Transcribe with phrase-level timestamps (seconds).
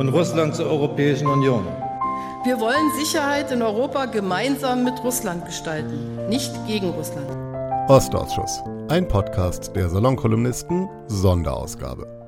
[0.00, 1.66] und Russland zur Europäischen Union.
[2.42, 7.28] Wir wollen Sicherheit in Europa gemeinsam mit Russland gestalten, nicht gegen Russland.
[7.90, 12.19] Ostausschuss, ein Podcast der Salonkolumnisten, Sonderausgabe.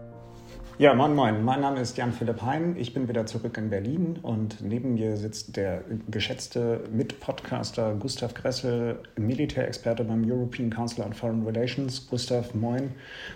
[0.83, 1.45] Ja, moin moin.
[1.45, 2.75] Mein Name ist Jan-Philipp Heim.
[2.77, 8.99] Ich bin wieder zurück in Berlin und neben mir sitzt der geschätzte Mitpodcaster Gustav Gressel,
[9.17, 12.09] Militärexperte beim European Council on Foreign Relations.
[12.11, 12.91] Gustav, moin.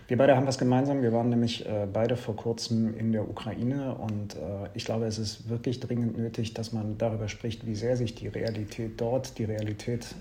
[0.08, 1.02] Wir beide haben was gemeinsam.
[1.02, 5.16] Wir waren nämlich äh, beide vor kurzem in der Ukraine und äh, ich glaube, es
[5.16, 9.44] ist wirklich dringend nötig, dass man darüber spricht, wie sehr sich die Realität dort, die
[9.44, 10.16] Realität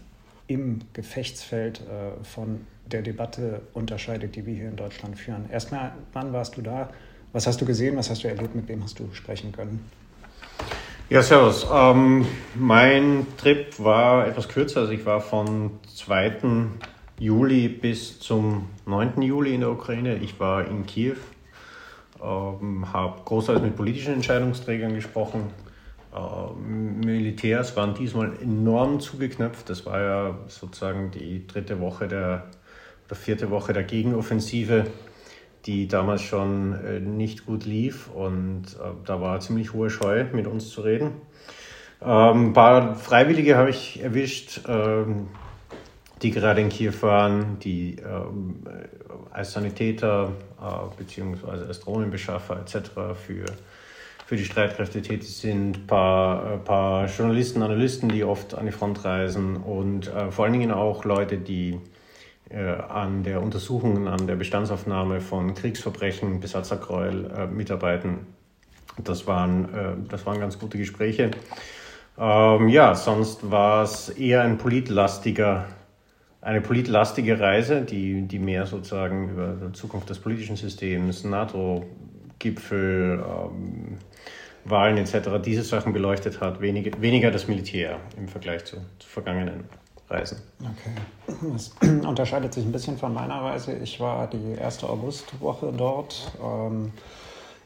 [0.45, 5.49] im Gefechtsfeld äh, von der Debatte unterscheidet, die wir hier in Deutschland führen.
[5.51, 6.91] Erstmal, wann warst du da?
[7.35, 7.97] Was hast du gesehen?
[7.97, 8.55] Was hast du erlebt?
[8.55, 9.83] Mit wem hast du sprechen können?
[11.09, 11.67] Ja, servus.
[11.69, 14.79] Ähm, mein Trip war etwas kürzer.
[14.79, 16.37] Also ich war von 2.
[17.19, 19.21] Juli bis zum 9.
[19.21, 20.15] Juli in der Ukraine.
[20.15, 21.17] Ich war in Kiew,
[22.23, 25.49] ähm, habe großteils mit politischen Entscheidungsträgern gesprochen.
[26.15, 29.69] Ähm, Militärs waren diesmal enorm zugeknöpft.
[29.69, 32.45] Das war ja sozusagen die dritte Woche der,
[33.07, 34.85] oder vierte Woche der Gegenoffensive
[35.65, 40.47] die damals schon äh, nicht gut lief und äh, da war ziemlich hohe Scheu, mit
[40.47, 41.11] uns zu reden.
[42.01, 45.27] Ähm, ein paar Freiwillige habe ich erwischt, ähm,
[46.21, 48.63] die gerade in Kiew waren, die ähm,
[49.31, 51.67] als Sanitäter äh, bzw.
[51.67, 52.91] als Drohnenbeschaffer etc.
[53.25, 53.45] für,
[54.25, 58.71] für die Streitkräfte tätig sind, ein paar, äh, paar Journalisten, Analysten, die oft an die
[58.71, 61.94] Front reisen und äh, vor allen Dingen auch Leute, die äh,
[62.53, 68.27] an der Untersuchung, an der Bestandsaufnahme von Kriegsverbrechen, Besatzergräuel äh, mitarbeiten.
[69.03, 71.31] Das waren, äh, das waren ganz gute Gespräche.
[72.17, 75.65] Ähm, ja, sonst war es eher ein politlastiger,
[76.39, 83.97] eine politlastige Reise, die, die mehr sozusagen über die Zukunft des politischen Systems, NATO-Gipfel, ähm,
[84.65, 89.63] Wahlen etc., diese Sachen beleuchtet hat, weniger, weniger das Militär im Vergleich zu, zu vergangenen
[90.09, 90.37] reisen.
[90.59, 91.47] Okay.
[91.53, 91.71] Das
[92.05, 93.73] unterscheidet sich ein bisschen von meiner Reise.
[93.73, 96.31] Ich war die erste Augustwoche dort.
[96.43, 96.91] Ähm,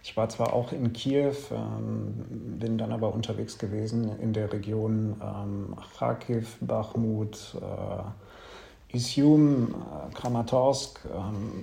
[0.01, 2.25] ich war zwar auch in Kiew, ähm,
[2.57, 11.01] bin dann aber unterwegs gewesen in der Region ähm, Kharkiv, Bachmut, äh, Isium, äh, Kramatorsk.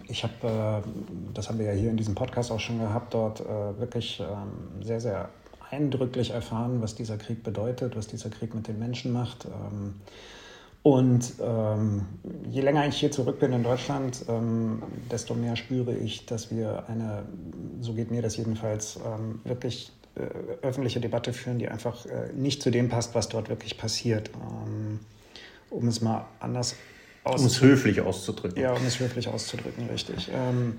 [0.09, 3.43] Ich habe, äh, das haben wir ja hier in diesem Podcast auch schon gehabt, dort
[3.79, 4.23] wirklich
[4.83, 5.29] sehr, sehr
[5.71, 9.49] eindrücklich erfahren, was dieser Krieg bedeutet, was dieser Krieg mit den Menschen macht.
[10.87, 12.07] Und ähm,
[12.49, 16.85] je länger ich hier zurück bin in Deutschland, ähm, desto mehr spüre ich, dass wir
[16.89, 17.25] eine,
[17.81, 20.21] so geht mir das jedenfalls, ähm, wirklich äh,
[20.65, 24.31] öffentliche Debatte führen, die einfach äh, nicht zu dem passt, was dort wirklich passiert.
[24.35, 25.01] Ähm,
[25.71, 26.77] um es mal anders
[27.25, 27.41] auszudrücken.
[27.41, 28.63] Um es höflich auszudrücken.
[28.63, 30.31] Ja, um es höflich auszudrücken, richtig.
[30.33, 30.77] Ähm,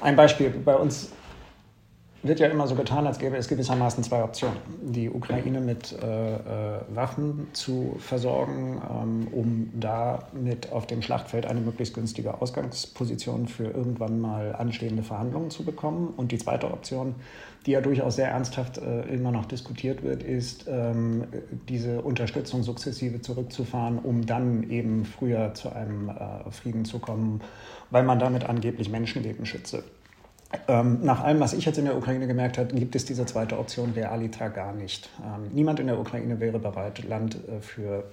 [0.00, 0.48] ein Beispiel.
[0.48, 1.10] Bei uns
[2.22, 4.58] wird ja immer so getan, als gäbe es gewissermaßen zwei Optionen.
[4.82, 6.38] Die Ukraine mit äh, äh,
[6.88, 14.20] Waffen zu versorgen, ähm, um damit auf dem Schlachtfeld eine möglichst günstige Ausgangsposition für irgendwann
[14.20, 16.12] mal anstehende Verhandlungen zu bekommen.
[16.16, 17.14] Und die zweite Option,
[17.66, 21.24] die ja durchaus sehr ernsthaft äh, immer noch diskutiert wird, ist, ähm,
[21.68, 27.42] diese Unterstützung sukzessive zurückzufahren, um dann eben früher zu einem äh, Frieden zu kommen,
[27.90, 29.84] weil man damit angeblich Menschenleben schütze.
[30.66, 33.58] Ähm, nach allem, was ich jetzt in der Ukraine gemerkt habe, gibt es diese zweite
[33.58, 35.10] Option realita gar nicht.
[35.22, 38.04] Ähm, niemand in der Ukraine wäre bereit, Land äh, für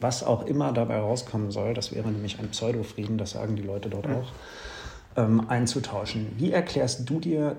[0.00, 3.88] was auch immer dabei rauskommen soll, das wäre nämlich ein Pseudofrieden, das sagen die Leute
[3.90, 4.32] dort auch,
[5.16, 6.32] ähm, einzutauschen.
[6.36, 7.56] Wie erklärst du dir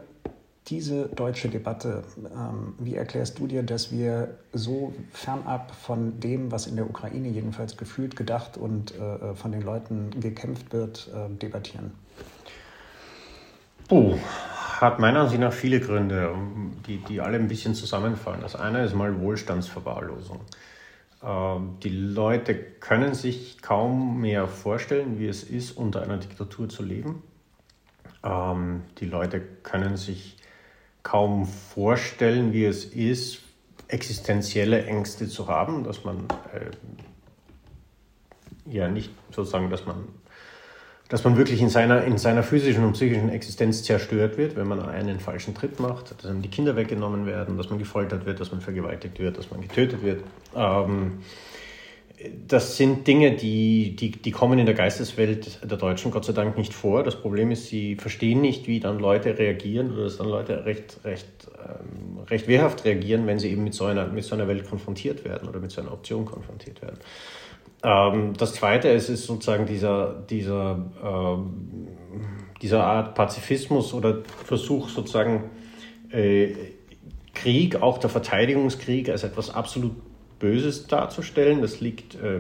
[0.68, 6.66] diese deutsche Debatte, ähm, wie erklärst du dir, dass wir so fernab von dem, was
[6.66, 11.92] in der Ukraine jedenfalls gefühlt, gedacht und äh, von den Leuten gekämpft wird, äh, debattieren?
[13.88, 14.18] Puh,
[14.80, 16.34] hat meiner Ansicht nach viele Gründe,
[16.88, 18.42] die, die alle ein bisschen zusammenfallen.
[18.42, 20.42] Das eine ist mal Wohlstandsverwahrlosung.
[21.24, 26.82] Ähm, die Leute können sich kaum mehr vorstellen, wie es ist, unter einer Diktatur zu
[26.82, 27.22] leben.
[28.24, 30.38] Ähm, die Leute können sich
[31.04, 33.44] kaum vorstellen, wie es ist,
[33.88, 36.72] existenzielle Ängste zu haben, dass man äh,
[38.68, 40.08] ja nicht sozusagen, dass man
[41.10, 44.82] dass man wirklich in seiner, in seiner physischen und psychischen Existenz zerstört wird, wenn man
[44.82, 48.52] einen falschen Tritt macht, dass einem die Kinder weggenommen werden, dass man gefoltert wird, dass
[48.52, 50.24] man vergewaltigt wird, dass man getötet wird.
[50.56, 51.20] Ähm,
[52.48, 56.58] das sind Dinge, die, die, die kommen in der Geisteswelt der Deutschen Gott sei Dank
[56.58, 57.04] nicht vor.
[57.04, 61.00] Das Problem ist, sie verstehen nicht, wie dann Leute reagieren oder dass dann Leute recht,
[61.04, 61.28] recht,
[61.60, 65.26] ähm, recht wehrhaft reagieren, wenn sie eben mit so, einer, mit so einer Welt konfrontiert
[65.26, 66.98] werden oder mit so einer Option konfrontiert werden.
[67.86, 71.88] Ähm, das Zweite ist, ist sozusagen dieser, dieser, ähm,
[72.62, 75.52] dieser Art Pazifismus oder Versuch sozusagen
[76.10, 76.56] äh,
[77.36, 79.92] Krieg, auch der Verteidigungskrieg, als etwas absolut
[80.40, 81.62] Böses darzustellen.
[81.62, 82.40] Das liegt äh,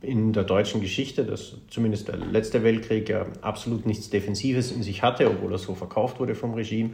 [0.00, 5.02] in der deutschen Geschichte, dass zumindest der letzte Weltkrieg ja absolut nichts Defensives in sich
[5.02, 6.90] hatte, obwohl er so verkauft wurde vom Regime.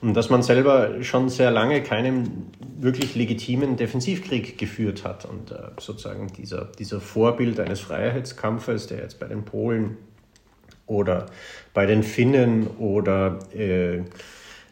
[0.00, 5.26] Und dass man selber schon sehr lange keinen wirklich legitimen Defensivkrieg geführt hat.
[5.26, 9.98] Und äh, sozusagen dieser, dieser Vorbild eines Freiheitskampfes, der jetzt bei den Polen
[10.86, 11.26] oder
[11.74, 14.02] bei den Finnen oder äh,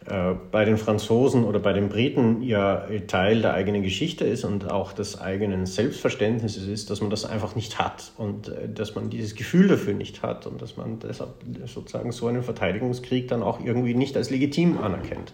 [0.06, 4.93] bei den Franzosen oder bei den Briten ja Teil der eigenen Geschichte ist und auch
[4.93, 9.35] des eigenen Selbstverständnisses ist, dass man das einfach nicht hat und äh, dass man dieses
[9.35, 11.31] Gefühl dafür nicht hat und dass man deshalb
[11.67, 15.33] sozusagen so einen Verteidigungskrieg dann auch irgendwie nicht als legitim anerkennt.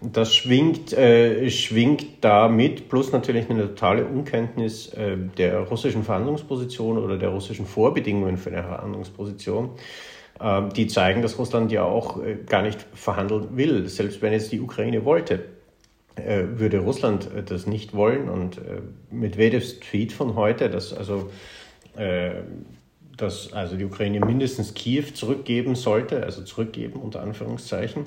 [0.00, 6.98] Das schwingt, äh, schwingt da mit, plus natürlich eine totale Unkenntnis äh, der russischen Verhandlungsposition
[6.98, 9.70] oder der russischen Vorbedingungen für eine Verhandlungsposition.
[10.42, 13.88] Ähm, die zeigen, dass Russland ja auch äh, gar nicht verhandeln will.
[13.88, 15.44] Selbst wenn jetzt die Ukraine wollte,
[16.16, 18.28] äh, würde Russland äh, das nicht wollen.
[18.28, 18.60] Und
[19.10, 21.30] Medvedevs Tweet von heute, dass also,
[23.16, 28.06] dass also die Ukraine mindestens Kiew zurückgeben sollte, also zurückgeben unter Anführungszeichen,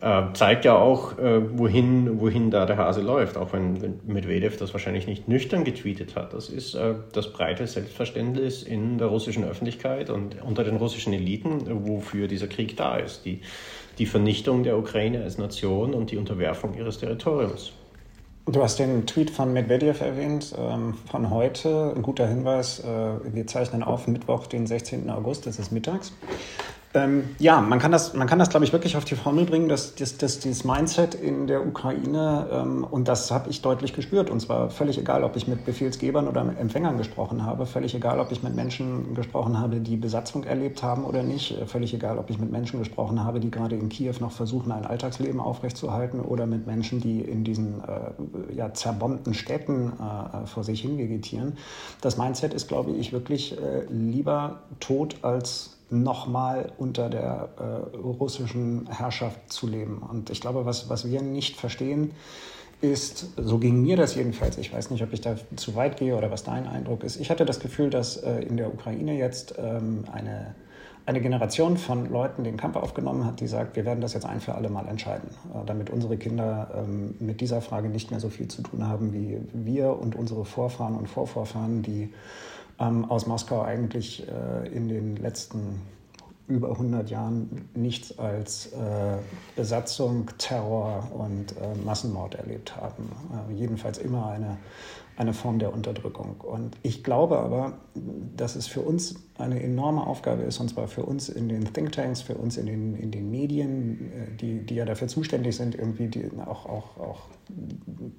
[0.00, 4.72] äh, zeigt ja auch, äh, wohin, wohin da der Hase läuft, auch wenn, Medvedev das
[4.74, 6.34] wahrscheinlich nicht nüchtern getweetet hat.
[6.34, 11.86] Das ist äh, das breite Selbstverständnis in der russischen Öffentlichkeit und unter den russischen Eliten,
[11.86, 13.24] wofür dieser Krieg da ist.
[13.24, 13.40] Die,
[13.98, 17.72] die Vernichtung der Ukraine als Nation und die Unterwerfung ihres Territoriums.
[18.48, 21.92] Du hast den Tweet von Medvedev erwähnt, ähm, von heute.
[21.96, 22.84] Ein guter Hinweis, äh,
[23.34, 25.10] wir zeichnen auf Mittwoch, den 16.
[25.10, 26.12] August, das ist mittags.
[26.96, 29.68] Ähm, ja, man kann das, man kann das, glaube ich, wirklich auf die Formel bringen,
[29.68, 34.30] dass, dass, dass dieses Mindset in der Ukraine, ähm, und das habe ich deutlich gespürt,
[34.30, 38.18] und zwar völlig egal, ob ich mit Befehlsgebern oder mit Empfängern gesprochen habe, völlig egal,
[38.18, 42.16] ob ich mit Menschen gesprochen habe, die Besatzung erlebt haben oder nicht, äh, völlig egal,
[42.16, 46.20] ob ich mit Menschen gesprochen habe, die gerade in Kiew noch versuchen, ein Alltagsleben aufrechtzuerhalten
[46.20, 51.58] oder mit Menschen, die in diesen äh, ja, zerbombten Städten äh, vor sich hin vegetieren.
[52.00, 58.88] Das Mindset ist, glaube ich, wirklich äh, lieber tot als nochmal unter der äh, russischen
[58.90, 59.98] Herrschaft zu leben.
[59.98, 62.12] Und ich glaube, was, was wir nicht verstehen,
[62.80, 66.16] ist, so ging mir das jedenfalls, ich weiß nicht, ob ich da zu weit gehe
[66.16, 67.18] oder was dein Eindruck ist.
[67.18, 70.54] Ich hatte das Gefühl, dass äh, in der Ukraine jetzt ähm, eine,
[71.06, 74.40] eine Generation von Leuten den Kampf aufgenommen hat, die sagt, wir werden das jetzt ein
[74.40, 78.28] für alle Mal entscheiden, äh, damit unsere Kinder ähm, mit dieser Frage nicht mehr so
[78.28, 82.12] viel zu tun haben wie wir und unsere Vorfahren und Vorvorfahren, die
[82.78, 85.80] ähm, aus Moskau eigentlich äh, in den letzten
[86.48, 89.18] über 100 Jahren nichts als äh,
[89.56, 93.10] Besatzung, Terror und äh, Massenmord erlebt haben.
[93.50, 94.56] Äh, jedenfalls immer eine,
[95.16, 96.36] eine Form der Unterdrückung.
[96.40, 97.78] Und ich glaube aber,
[98.36, 102.22] dass es für uns eine enorme Aufgabe ist, und zwar für uns in den Thinktanks,
[102.22, 106.06] für uns in den, in den Medien, äh, die, die ja dafür zuständig sind, irgendwie
[106.06, 107.22] die, auch, auch, auch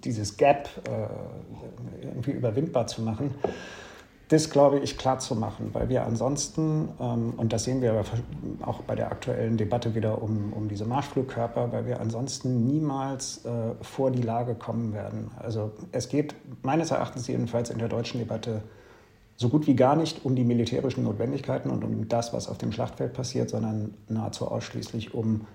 [0.03, 3.33] dieses Gap äh, irgendwie überwindbar zu machen
[4.29, 8.03] das, glaube ich, klar zu machen, weil wir ansonsten, ähm, und das sehen wir
[8.61, 13.49] auch bei der aktuellen Debatte wieder um, um diese Marschflugkörper, weil wir ansonsten niemals äh,
[13.81, 15.31] vor die Lage kommen werden.
[15.37, 18.63] Also es geht meines Erachtens jedenfalls in der deutschen Debatte
[19.37, 22.71] so gut wie gar nicht um die militärischen Notwendigkeiten und um das, was auf dem
[22.71, 25.47] Schlachtfeld passiert, sondern nahezu ausschließlich um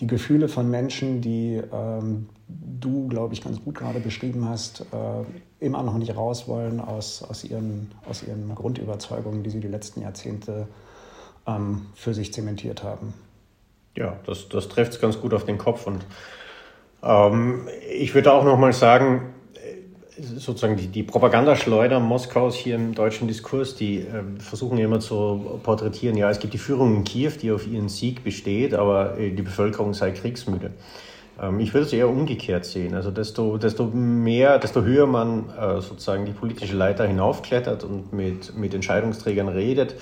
[0.00, 5.64] die Gefühle von Menschen, die ähm, du, glaube ich, ganz gut gerade beschrieben hast, äh,
[5.64, 10.02] immer noch nicht raus wollen aus, aus, ihren, aus ihren Grundüberzeugungen, die sie die letzten
[10.02, 10.68] Jahrzehnte
[11.46, 13.14] ähm, für sich zementiert haben.
[13.96, 15.86] Ja, das, das trifft es ganz gut auf den Kopf.
[15.86, 16.04] Und
[17.02, 19.34] ähm, ich würde auch noch mal sagen,
[20.18, 26.16] sozusagen die, die Propagandaschleuder Moskaus hier im deutschen Diskurs, die äh, versuchen immer zu porträtieren,
[26.16, 29.42] ja, es gibt die Führung in Kiew, die auf ihren Sieg besteht, aber äh, die
[29.42, 30.72] Bevölkerung sei kriegsmüde.
[31.40, 32.94] Ähm, ich würde es eher umgekehrt sehen.
[32.94, 38.56] Also desto, desto mehr, desto höher man äh, sozusagen die politische Leiter hinaufklettert und mit,
[38.56, 39.96] mit Entscheidungsträgern redet,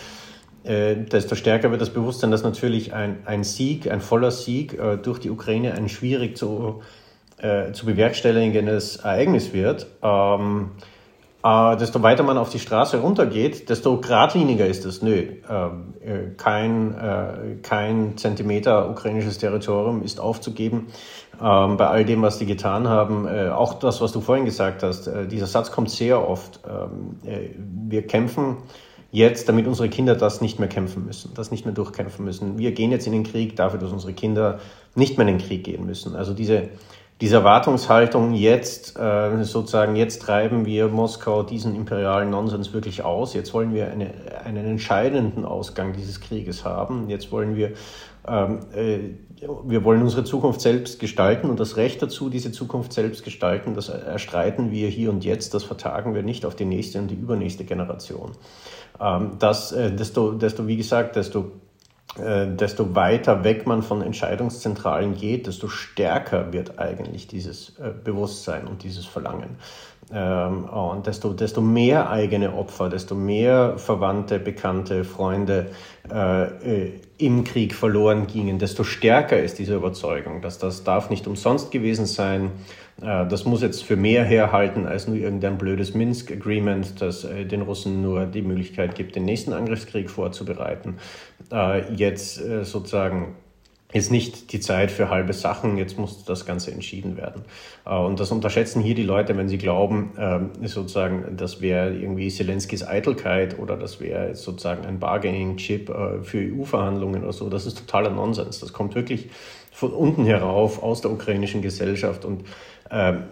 [0.62, 4.96] äh, desto stärker wird das Bewusstsein, dass natürlich ein, ein Sieg, ein voller Sieg äh,
[4.96, 6.82] durch die Ukraine ein schwierig zu
[7.44, 9.86] äh, zu bewerkstelligendes Ereignis wird.
[10.02, 10.70] Ähm,
[11.44, 15.02] äh, desto weiter man auf die Straße runtergeht, desto geradliniger ist es.
[15.02, 20.86] Nö, ähm, äh, kein, äh, kein Zentimeter ukrainisches Territorium ist aufzugeben.
[21.34, 24.82] Ähm, bei all dem, was die getan haben, äh, auch das, was du vorhin gesagt
[24.82, 26.60] hast, äh, dieser Satz kommt sehr oft.
[26.66, 28.56] Ähm, äh, wir kämpfen
[29.10, 32.58] jetzt, damit unsere Kinder das nicht mehr kämpfen müssen, das nicht mehr durchkämpfen müssen.
[32.58, 34.60] Wir gehen jetzt in den Krieg dafür, dass unsere Kinder
[34.94, 36.16] nicht mehr in den Krieg gehen müssen.
[36.16, 36.70] Also diese
[37.20, 43.34] diese Erwartungshaltung jetzt, äh, sozusagen, jetzt treiben wir Moskau diesen imperialen Nonsens wirklich aus.
[43.34, 44.10] Jetzt wollen wir eine,
[44.44, 47.08] einen entscheidenden Ausgang dieses Krieges haben.
[47.08, 47.74] Jetzt wollen wir,
[48.26, 48.98] ähm, äh,
[49.64, 53.88] wir wollen unsere Zukunft selbst gestalten und das Recht dazu, diese Zukunft selbst gestalten, das
[53.90, 55.54] erstreiten wir hier und jetzt.
[55.54, 58.32] Das vertagen wir nicht auf die nächste und die übernächste Generation.
[59.00, 61.52] Ähm, das, äh, desto, desto, wie gesagt, desto
[62.18, 68.66] äh, desto weiter weg man von Entscheidungszentralen geht, desto stärker wird eigentlich dieses äh, Bewusstsein
[68.66, 69.56] und dieses Verlangen.
[70.12, 75.70] Ähm, und desto, desto mehr eigene Opfer, desto mehr Verwandte, Bekannte, Freunde
[76.08, 81.70] äh, im Krieg verloren gingen, desto stärker ist diese Überzeugung, dass das darf nicht umsonst
[81.70, 82.50] gewesen sein, äh,
[83.00, 88.02] das muss jetzt für mehr herhalten als nur irgendein blödes Minsk-Agreement, das äh, den Russen
[88.02, 90.98] nur die Möglichkeit gibt, den nächsten Angriffskrieg vorzubereiten.
[91.52, 93.34] Äh, jetzt sozusagen
[93.92, 97.42] ist nicht die Zeit für halbe Sachen, jetzt muss das Ganze entschieden werden.
[97.84, 100.10] Und das unterschätzen hier die Leute, wenn sie glauben,
[100.64, 107.32] sozusagen, das wäre irgendwie Zelenskis Eitelkeit oder das wäre sozusagen ein Bargaining-Chip für EU-Verhandlungen oder
[107.32, 107.48] so.
[107.48, 108.58] Das ist totaler Nonsens.
[108.58, 109.28] Das kommt wirklich
[109.74, 112.44] von unten herauf aus der ukrainischen Gesellschaft und äh,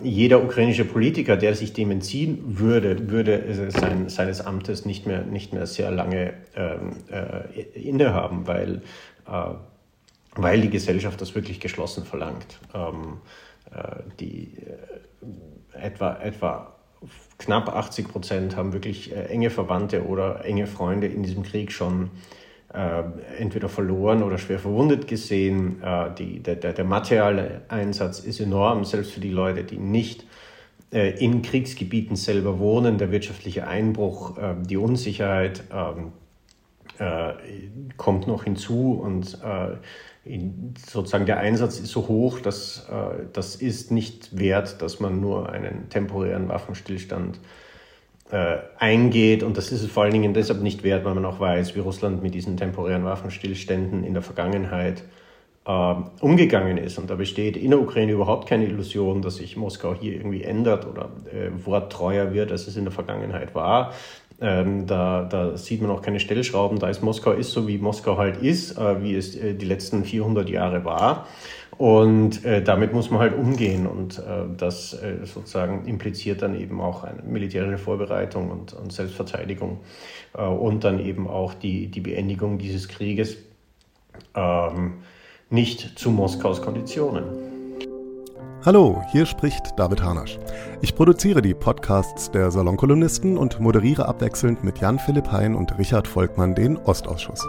[0.03, 5.53] jeder ukrainische Politiker, der sich dem entziehen würde, würde sein, seines Amtes nicht mehr, nicht
[5.53, 8.83] mehr sehr lange ähm, äh, innehaben, weil,
[9.29, 9.55] äh,
[10.37, 12.59] weil die Gesellschaft das wirklich geschlossen verlangt.
[12.75, 13.19] Ähm,
[13.75, 16.75] äh, die, äh, etwa, etwa
[17.39, 22.11] knapp 80 Prozent haben wirklich äh, enge Verwandte oder enge Freunde in diesem Krieg schon
[23.39, 25.83] entweder verloren oder schwer verwundet gesehen.
[25.83, 30.25] Äh, die, der, der, materielle Einsatz ist enorm, selbst für die Leute, die nicht
[30.93, 32.97] äh, in Kriegsgebieten selber wohnen.
[32.97, 36.13] Der wirtschaftliche Einbruch, äh, die Unsicherheit ähm,
[36.99, 37.35] äh,
[37.97, 39.77] kommt noch hinzu und äh,
[40.87, 42.87] sozusagen der Einsatz ist so hoch, dass
[43.33, 47.41] das ist nicht wert, dass man nur einen temporären Waffenstillstand
[48.33, 49.43] äh, eingeht.
[49.43, 51.81] Und das ist es vor allen Dingen deshalb nicht wert, weil man auch weiß, wie
[51.81, 55.05] Russland mit diesen temporären Waffenstillständen in der Vergangenheit
[55.67, 56.99] äh, umgegangen ist.
[56.99, 60.87] Und da besteht in der Ukraine überhaupt keine Illusion, dass sich Moskau hier irgendwie ändert
[60.87, 63.93] oder äh, worttreuer wird, als es in der Vergangenheit war.
[64.41, 66.79] Ähm, da, da sieht man auch keine Stellschrauben.
[66.79, 70.05] Da ist Moskau ist so, wie Moskau halt ist, äh, wie es äh, die letzten
[70.05, 71.29] 400 Jahre war.
[71.83, 76.81] Und äh, damit muss man halt umgehen und äh, das äh, sozusagen impliziert dann eben
[76.81, 79.81] auch eine militärische Vorbereitung und, und Selbstverteidigung
[80.39, 83.37] äh, und dann eben auch die, die Beendigung dieses Krieges
[84.37, 84.99] ähm,
[85.51, 87.25] nicht zu Moskaus Konditionen.
[88.65, 90.39] Hallo, hier spricht David Hanasch.
[90.83, 96.55] Ich produziere die Podcasts der Salonkolumnisten und moderiere abwechselnd mit Jan-Philipp Hein und Richard Volkmann
[96.55, 97.45] den Ostausschuss.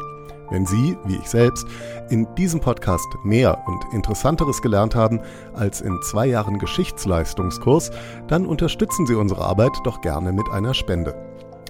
[0.50, 1.66] Wenn Sie, wie ich selbst,
[2.10, 5.22] in diesem Podcast mehr und Interessanteres gelernt haben
[5.54, 7.92] als in zwei Jahren Geschichtsleistungskurs,
[8.28, 11.16] dann unterstützen Sie unsere Arbeit doch gerne mit einer Spende.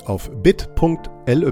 [0.06, 1.52] Auf bit.ly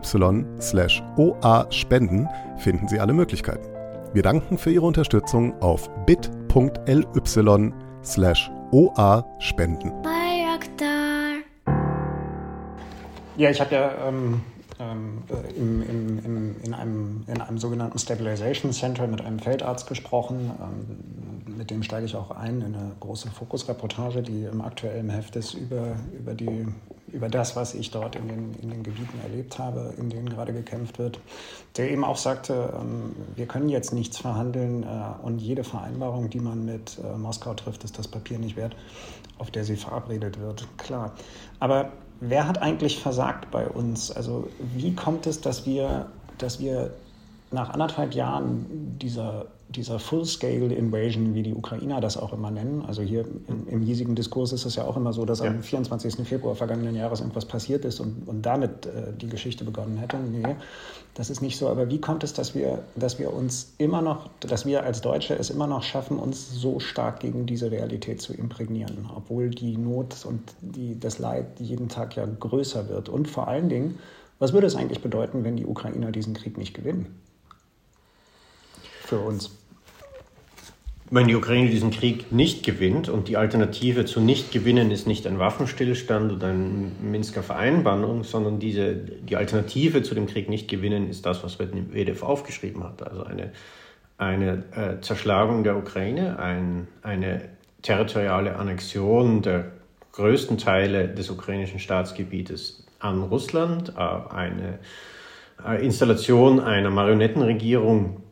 [0.59, 3.67] slash oa-spenden finden Sie alle Möglichkeiten.
[4.13, 7.73] Wir danken für Ihre Unterstützung auf bit.ly
[8.03, 9.93] slash oa-spenden.
[13.37, 14.41] Ja, ich habe ja ähm,
[14.81, 19.87] ähm, äh, im, im, im, in, einem, in einem sogenannten Stabilization Center mit einem Feldarzt
[19.87, 20.51] gesprochen.
[20.59, 25.35] Ähm, mit dem steige ich auch ein in eine große Fokusreportage, die im aktuellen Heft
[25.35, 26.65] ist über, über, die,
[27.11, 30.53] über das, was ich dort in den, in den Gebieten erlebt habe, in denen gerade
[30.53, 31.19] gekämpft wird.
[31.77, 34.87] Der eben auch sagte, ähm, wir können jetzt nichts verhandeln äh,
[35.23, 38.75] und jede Vereinbarung, die man mit äh, Moskau trifft, ist das Papier nicht wert,
[39.37, 40.67] auf der sie verabredet wird.
[40.77, 41.13] Klar.
[41.59, 44.11] Aber wer hat eigentlich versagt bei uns?
[44.11, 46.05] Also wie kommt es, dass wir,
[46.37, 46.93] dass wir
[47.51, 53.25] nach anderthalb Jahren dieser, dieser Full-Scale-Invasion, wie die Ukrainer das auch immer nennen, also hier
[53.47, 55.47] im, im hiesigen Diskurs ist es ja auch immer so, dass ja.
[55.47, 56.27] am 24.
[56.27, 60.17] Februar vergangenen Jahres irgendwas passiert ist und, und damit äh, die Geschichte begonnen hätte.
[60.17, 60.55] Nee,
[61.13, 61.69] das ist nicht so.
[61.69, 65.35] Aber wie kommt es, dass wir, dass wir uns immer noch, dass wir als Deutsche
[65.35, 70.25] es immer noch schaffen, uns so stark gegen diese Realität zu imprägnieren, obwohl die Not
[70.25, 73.09] und die, das Leid jeden Tag ja größer wird?
[73.09, 73.99] Und vor allen Dingen,
[74.39, 77.19] was würde es eigentlich bedeuten, wenn die Ukrainer diesen Krieg nicht gewinnen?
[79.03, 79.51] Für uns.
[81.11, 85.27] Wenn die Ukraine diesen Krieg nicht gewinnt und die Alternative zu nicht gewinnen ist nicht
[85.27, 91.09] ein Waffenstillstand oder eine Minsker Vereinbarung, sondern diese, die Alternative zu dem Krieg nicht gewinnen
[91.09, 93.05] ist das, was Medvedev aufgeschrieben hat.
[93.05, 93.51] Also eine,
[94.17, 97.49] eine äh, Zerschlagung der Ukraine, ein, eine
[97.81, 99.73] territoriale Annexion der
[100.13, 104.79] größten Teile des ukrainischen Staatsgebietes an Russland, äh, eine
[105.67, 108.23] äh, Installation einer Marionettenregierung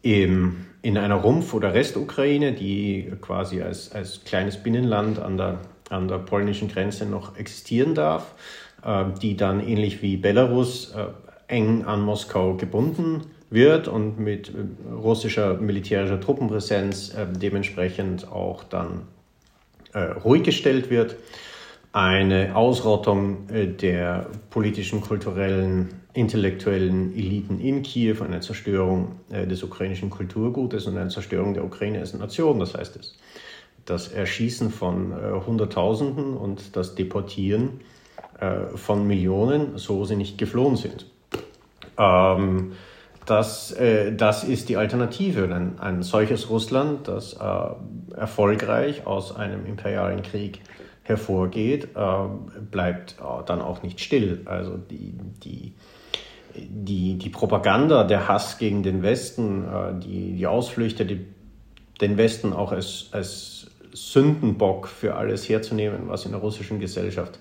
[0.00, 6.08] im in einer Rumpf- oder Restukraine, die quasi als, als kleines Binnenland an der, an
[6.08, 8.34] der polnischen Grenze noch existieren darf,
[8.84, 11.06] äh, die dann ähnlich wie Belarus äh,
[11.46, 19.02] eng an Moskau gebunden wird und mit äh, russischer militärischer Truppenpräsenz äh, dementsprechend auch dann
[19.92, 21.16] äh, ruhig gestellt wird.
[21.92, 30.10] Eine Ausrottung äh, der politischen, kulturellen intellektuellen Eliten in Kiew, eine Zerstörung äh, des ukrainischen
[30.10, 32.58] Kulturgutes und eine Zerstörung der Ukraine als Nation.
[32.60, 33.18] Das heißt, es,
[33.86, 37.80] das Erschießen von äh, Hunderttausenden und das Deportieren
[38.38, 41.06] äh, von Millionen, so sie nicht geflohen sind.
[41.98, 42.72] Ähm,
[43.24, 43.72] das,
[44.16, 45.44] das ist die Alternative.
[45.44, 47.34] Ein, ein solches Russland, das
[48.16, 50.58] erfolgreich aus einem imperialen Krieg
[51.04, 51.90] hervorgeht,
[52.72, 53.14] bleibt
[53.46, 54.42] dann auch nicht still.
[54.46, 55.14] Also die,
[55.44, 55.74] die
[56.56, 61.26] die, die Propaganda, der Hass gegen den Westen, äh, die, die Ausflüchte, die,
[62.00, 67.38] den Westen auch als, als Sündenbock für alles herzunehmen, was in der russischen Gesellschaft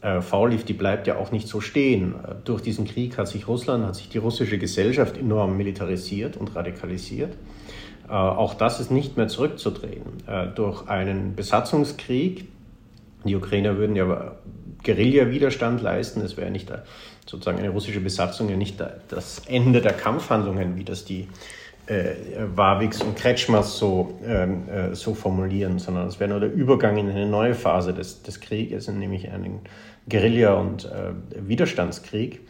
[0.00, 2.14] äh, faul lief, die bleibt ja auch nicht so stehen.
[2.14, 6.54] Äh, durch diesen Krieg hat sich Russland, hat sich die russische Gesellschaft enorm militarisiert und
[6.54, 7.34] radikalisiert.
[8.06, 10.02] Auch das ist nicht mehr zurückzudrehen.
[10.56, 12.46] Durch einen Besatzungskrieg,
[13.24, 14.34] die Ukrainer würden ja
[14.84, 16.70] Guerilla-Widerstand leisten, es wäre nicht
[17.26, 21.28] sozusagen eine russische Besatzung ja nicht das Ende der Kampfhandlungen, wie das die
[21.86, 22.14] äh,
[22.54, 27.10] Warwicks und Kretschmers so, ähm, äh, so formulieren, sondern es wäre nur der Übergang in
[27.10, 29.60] eine neue Phase des, des Krieges, nämlich einen
[30.08, 32.40] Guerilla- und äh, Widerstandskrieg.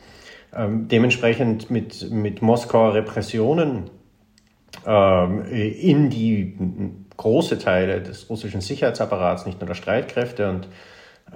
[0.55, 3.91] Ähm, dementsprechend mit, mit Moskauer Repressionen
[4.87, 6.57] ähm, in die
[7.17, 10.69] große Teile des russischen Sicherheitsapparats, nicht nur der Streitkräfte und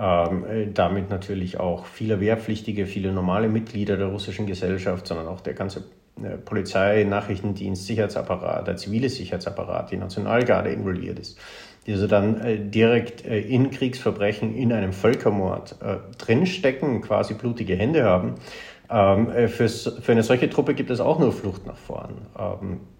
[0.00, 5.54] ähm, damit natürlich auch viele Wehrpflichtige, viele normale Mitglieder der russischen Gesellschaft, sondern auch der
[5.54, 5.84] ganze
[6.22, 11.38] äh, Polizei, Nachrichtendienst, Sicherheitsapparat, der zivile Sicherheitsapparat, die Nationalgarde involviert ist,
[11.86, 17.74] die also dann äh, direkt äh, in Kriegsverbrechen, in einem Völkermord äh, drinstecken, quasi blutige
[17.74, 18.34] Hände haben.
[18.90, 19.68] Ähm, äh, für,
[20.10, 22.14] eine solche Truppe gibt es auch nur Flucht nach vorn.
[22.38, 22.97] Ähm, äh,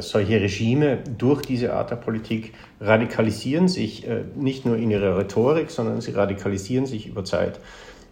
[0.00, 5.70] solche Regime durch diese Art der Politik radikalisieren sich äh, nicht nur in ihrer Rhetorik,
[5.70, 7.60] sondern sie radikalisieren sich über Zeit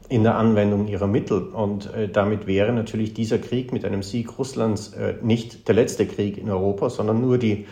[0.09, 1.49] in der Anwendung ihrer Mittel.
[1.49, 6.39] Und äh, damit wäre natürlich dieser Krieg mit einem Sieg Russlands nicht der letzte Krieg
[6.39, 7.67] in Europa, sondern nur die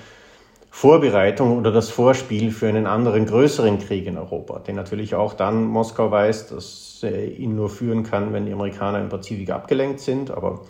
[0.71, 5.65] Vorbereitung oder das Vorspiel für einen anderen größeren Krieg in Europa, den natürlich auch dann
[5.65, 10.31] Moskau weiß, dass ihn nur führen kann, wenn die Amerikaner im Pazifik abgelenkt sind.
[10.31, 10.63] Aber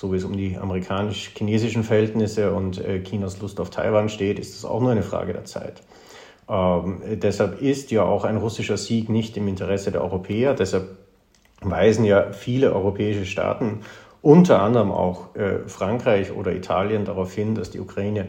[0.00, 4.54] so wie es um die amerikanisch-chinesischen Verhältnisse und äh, Chinas Lust auf Taiwan steht, ist
[4.54, 5.82] das auch nur eine Frage der Zeit.
[6.48, 10.54] Ähm, deshalb ist ja auch ein russischer Sieg nicht im Interesse der Europäer.
[10.54, 10.96] Deshalb
[11.60, 13.80] weisen ja viele europäische Staaten,
[14.22, 18.28] unter anderem auch äh, Frankreich oder Italien, darauf hin, dass die Ukraine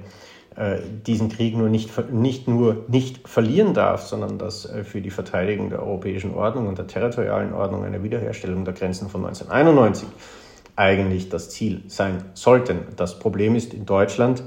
[0.57, 5.09] äh, diesen Krieg nur nicht, nicht nur nicht verlieren darf, sondern dass äh, für die
[5.09, 10.09] Verteidigung der europäischen Ordnung und der territorialen Ordnung eine Wiederherstellung der Grenzen von 1991
[10.75, 12.79] eigentlich das Ziel sein sollten.
[12.95, 14.43] Das Problem ist in Deutschland,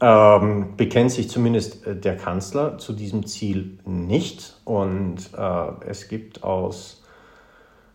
[0.00, 4.56] ähm, bekennt sich zumindest äh, der Kanzler zu diesem Ziel nicht.
[4.64, 7.02] Und äh, es gibt aus,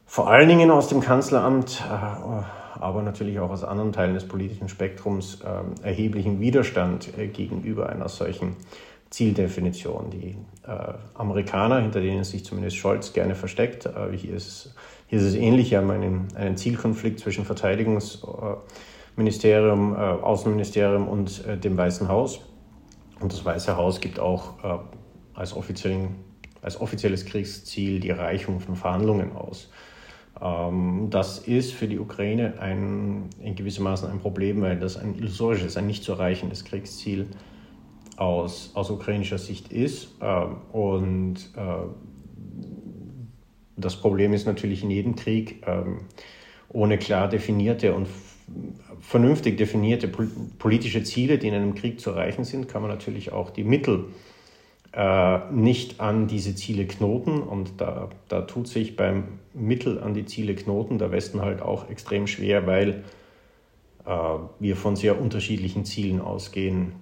[0.06, 4.68] vor allen Dingen aus dem Kanzleramt, äh, aber natürlich auch aus anderen Teilen des politischen
[4.68, 8.58] Spektrums, äh, erheblichen Widerstand äh, gegenüber einer solchen
[9.10, 10.10] Zieldefinition.
[10.10, 10.36] Die
[10.68, 14.74] äh, Amerikaner, hinter denen sich zumindest Scholz gerne versteckt, hier ist
[15.14, 21.56] hier ist es ähnlich, wir haben einen, einen Zielkonflikt zwischen Verteidigungsministerium, äh, Außenministerium und äh,
[21.56, 22.42] dem Weißen Haus.
[23.20, 24.80] Und das Weiße Haus gibt auch äh,
[25.36, 25.56] als,
[26.64, 29.70] als offizielles Kriegsziel die Erreichung von Verhandlungen aus.
[30.42, 35.14] Ähm, das ist für die Ukraine ein, in gewissem Maße ein Problem, weil das ein
[35.14, 37.28] illusorisches, ein nicht zu erreichendes Kriegsziel
[38.18, 40.08] aus, aus ukrainischer Sicht ist.
[40.22, 41.86] Ähm, und äh,
[43.76, 46.02] das Problem ist natürlich in jedem Krieg, ähm,
[46.70, 48.08] ohne klar definierte und
[49.00, 53.50] vernünftig definierte politische Ziele, die in einem Krieg zu erreichen sind, kann man natürlich auch
[53.50, 54.06] die Mittel
[54.94, 57.42] äh, nicht an diese Ziele knoten.
[57.42, 61.90] Und da, da tut sich beim Mittel an die Ziele knoten der Westen halt auch
[61.90, 63.04] extrem schwer, weil
[64.06, 64.10] äh,
[64.60, 66.94] wir von sehr unterschiedlichen Zielen ausgehen,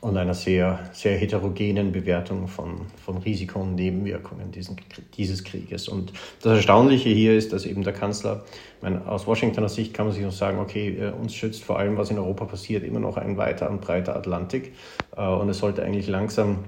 [0.00, 4.76] und einer sehr, sehr heterogenen Bewertung von, von Risiken und Nebenwirkungen diesen,
[5.16, 5.88] dieses Krieges.
[5.88, 8.44] Und das Erstaunliche hier ist, dass eben der Kanzler,
[8.80, 11.96] meine, aus Washingtoner Sicht kann man sich noch sagen, okay, äh, uns schützt vor allem,
[11.96, 14.72] was in Europa passiert, immer noch ein weiter und breiter Atlantik.
[15.16, 16.58] Äh, und es sollte eigentlich langsam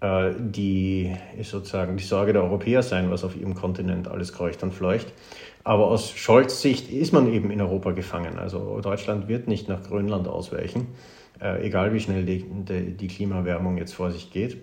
[0.00, 4.72] äh, die, sozusagen die Sorge der Europäer sein, was auf ihrem Kontinent alles kreucht und
[4.72, 5.12] fleucht.
[5.62, 8.38] Aber aus Scholz Sicht ist man eben in Europa gefangen.
[8.38, 10.88] Also Deutschland wird nicht nach Grönland ausweichen
[11.42, 12.44] äh, egal wie schnell die,
[12.94, 14.58] die, Klimaerwärmung jetzt vor sich geht.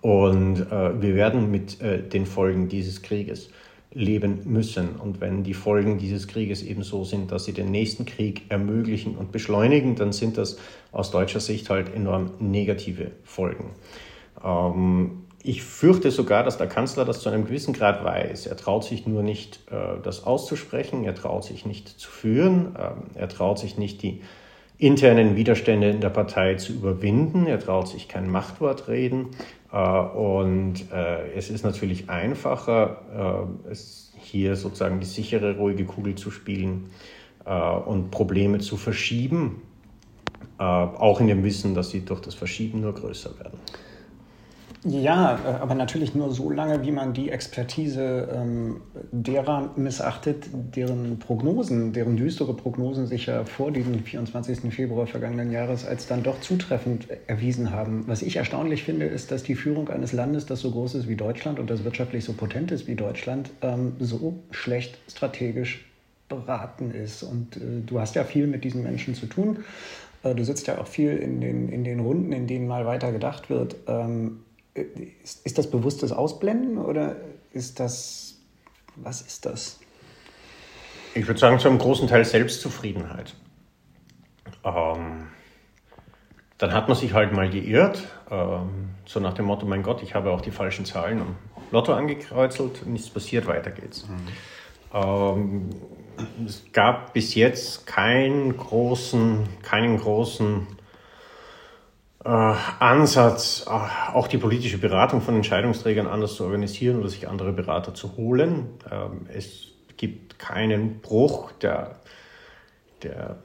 [0.00, 3.50] Und äh, wir werden mit äh, den Folgen dieses Krieges
[3.92, 4.96] leben müssen.
[4.96, 9.16] Und wenn die Folgen dieses Krieges eben so sind, dass sie den nächsten Krieg ermöglichen
[9.16, 10.58] und beschleunigen, dann sind das
[10.90, 13.70] aus deutscher Sicht halt enorm negative Folgen.
[14.42, 18.46] Ähm, ich fürchte sogar, dass der Kanzler das zu einem gewissen Grad weiß.
[18.46, 23.02] Er traut sich nur nicht, äh, das auszusprechen, er traut sich nicht zu führen, ähm,
[23.14, 24.22] er traut sich nicht, die
[24.78, 27.46] internen Widerstände in der Partei zu überwinden.
[27.46, 29.30] Er traut sich kein Machtwort reden.
[29.72, 33.74] Äh, und äh, es ist natürlich einfacher, äh,
[34.18, 36.90] hier sozusagen die sichere, ruhige Kugel zu spielen
[37.84, 39.60] und Probleme zu verschieben,
[40.56, 43.58] auch in dem Wissen, dass sie durch das Verschieben nur größer werden.
[44.86, 51.18] Ja, äh, aber natürlich nur so lange, wie man die Expertise ähm, derer missachtet, deren
[51.18, 54.74] Prognosen, deren düstere Prognosen sich ja vor diesem 24.
[54.74, 58.04] Februar vergangenen Jahres als dann doch zutreffend erwiesen haben.
[58.06, 61.16] Was ich erstaunlich finde, ist, dass die Führung eines Landes, das so groß ist wie
[61.16, 65.86] Deutschland und das wirtschaftlich so potent ist wie Deutschland, ähm, so schlecht strategisch
[66.28, 67.22] beraten ist.
[67.22, 69.64] Und äh, du hast ja viel mit diesen Menschen zu tun.
[70.22, 73.12] Äh, du sitzt ja auch viel in den, in den Runden, in denen mal weiter
[73.12, 73.76] gedacht wird.
[73.86, 74.40] Ähm,
[74.74, 77.16] ist, ist das bewusstes Ausblenden oder
[77.52, 78.36] ist das,
[78.96, 79.78] was ist das?
[81.14, 83.34] Ich würde sagen, zu einem großen Teil Selbstzufriedenheit.
[84.64, 85.28] Ähm,
[86.58, 90.14] dann hat man sich halt mal geirrt, ähm, so nach dem Motto, mein Gott, ich
[90.14, 91.36] habe auch die falschen Zahlen am
[91.70, 94.08] Lotto angekreuzelt, nichts passiert, weiter geht's.
[94.08, 94.28] Mhm.
[94.92, 95.70] Ähm,
[96.46, 100.83] es gab bis jetzt keinen großen, keinen großen äh,
[102.24, 107.92] Ansatz, äh, auch die politische Beratung von Entscheidungsträgern anders zu organisieren oder sich andere Berater
[107.92, 108.70] zu holen.
[108.90, 111.96] Ähm, es gibt keinen Bruch der,
[113.02, 113.36] der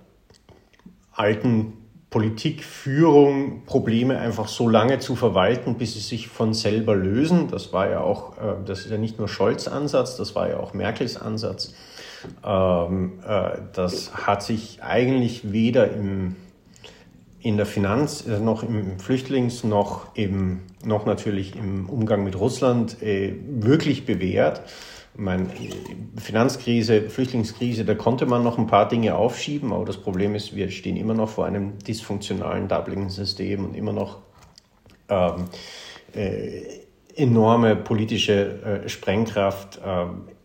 [1.11, 1.73] alten
[2.09, 7.49] Politikführung, Probleme einfach so lange zu verwalten, bis sie sich von selber lösen.
[7.49, 10.57] Das war ja auch, äh, das ist ja nicht nur Scholz Ansatz, das war ja
[10.57, 11.73] auch Merkels Ansatz.
[12.45, 13.19] Ähm,
[13.73, 16.35] das hat sich eigentlich weder im
[17.41, 23.01] in der Finanz, äh, noch im Flüchtlings-, noch, im, noch natürlich im Umgang mit Russland
[23.01, 24.61] äh, wirklich bewährt.
[25.15, 25.47] Meine
[26.17, 30.69] Finanzkrise, Flüchtlingskrise, da konnte man noch ein paar Dinge aufschieben, aber das Problem ist, wir
[30.69, 34.19] stehen immer noch vor einem dysfunktionalen Dublin-System und immer noch
[35.09, 35.45] ähm,
[36.13, 36.61] äh,
[37.15, 39.79] enorme politische äh, Sprengkraft.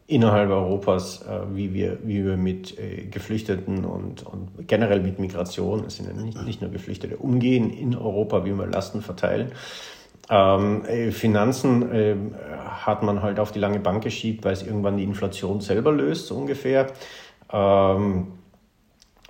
[0.06, 5.84] Innerhalb Europas, äh, wie, wir, wie wir mit äh, Geflüchteten und, und generell mit Migration,
[5.86, 9.52] es sind ja nicht, nicht nur Geflüchtete, umgehen in Europa, wie wir Lasten verteilen.
[10.28, 12.16] Ähm, äh, Finanzen äh,
[12.66, 16.26] hat man halt auf die lange Bank geschiebt, weil es irgendwann die Inflation selber löst,
[16.26, 16.88] so ungefähr.
[17.50, 18.28] Ähm,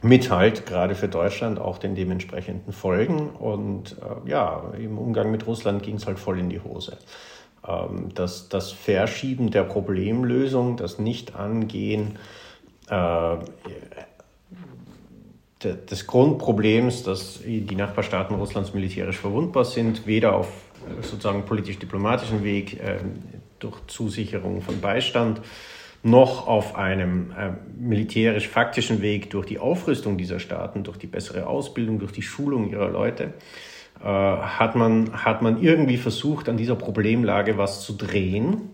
[0.02, 3.30] mit halt gerade für Deutschland auch den dementsprechenden Folgen.
[3.30, 6.98] Und äh, ja, im Umgang mit Russland ging es halt voll in die Hose.
[7.66, 12.18] Ähm, das, das Verschieben der Problemlösung, das Nicht-Angehen
[12.88, 13.36] äh,
[15.64, 22.80] des Grundproblems, dass die Nachbarstaaten Russlands militärisch verwundbar sind, weder auf äh, sozusagen politisch-diplomatischen Weg
[22.80, 22.98] äh,
[23.58, 25.40] durch Zusicherung von Beistand,
[26.02, 31.98] noch auf einem äh, militärisch-faktischen Weg durch die Aufrüstung dieser Staaten, durch die bessere Ausbildung,
[31.98, 33.32] durch die Schulung ihrer Leute.
[34.04, 38.70] Äh, hat, man, hat man irgendwie versucht, an dieser Problemlage was zu drehen.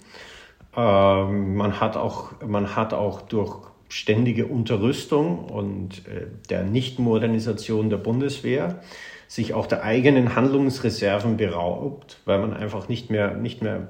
[0.76, 7.98] Ähm, man, hat auch, man hat auch durch ständige Unterrüstung und äh, der Nichtmodernisation der
[7.98, 8.80] Bundeswehr
[9.28, 13.86] sich auch der eigenen Handlungsreserven beraubt, weil man einfach nicht mehr, nicht mehr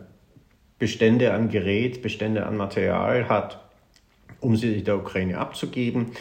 [0.78, 3.64] Bestände an Gerät, Bestände an Material hat,
[4.40, 6.12] um sie der Ukraine abzugeben.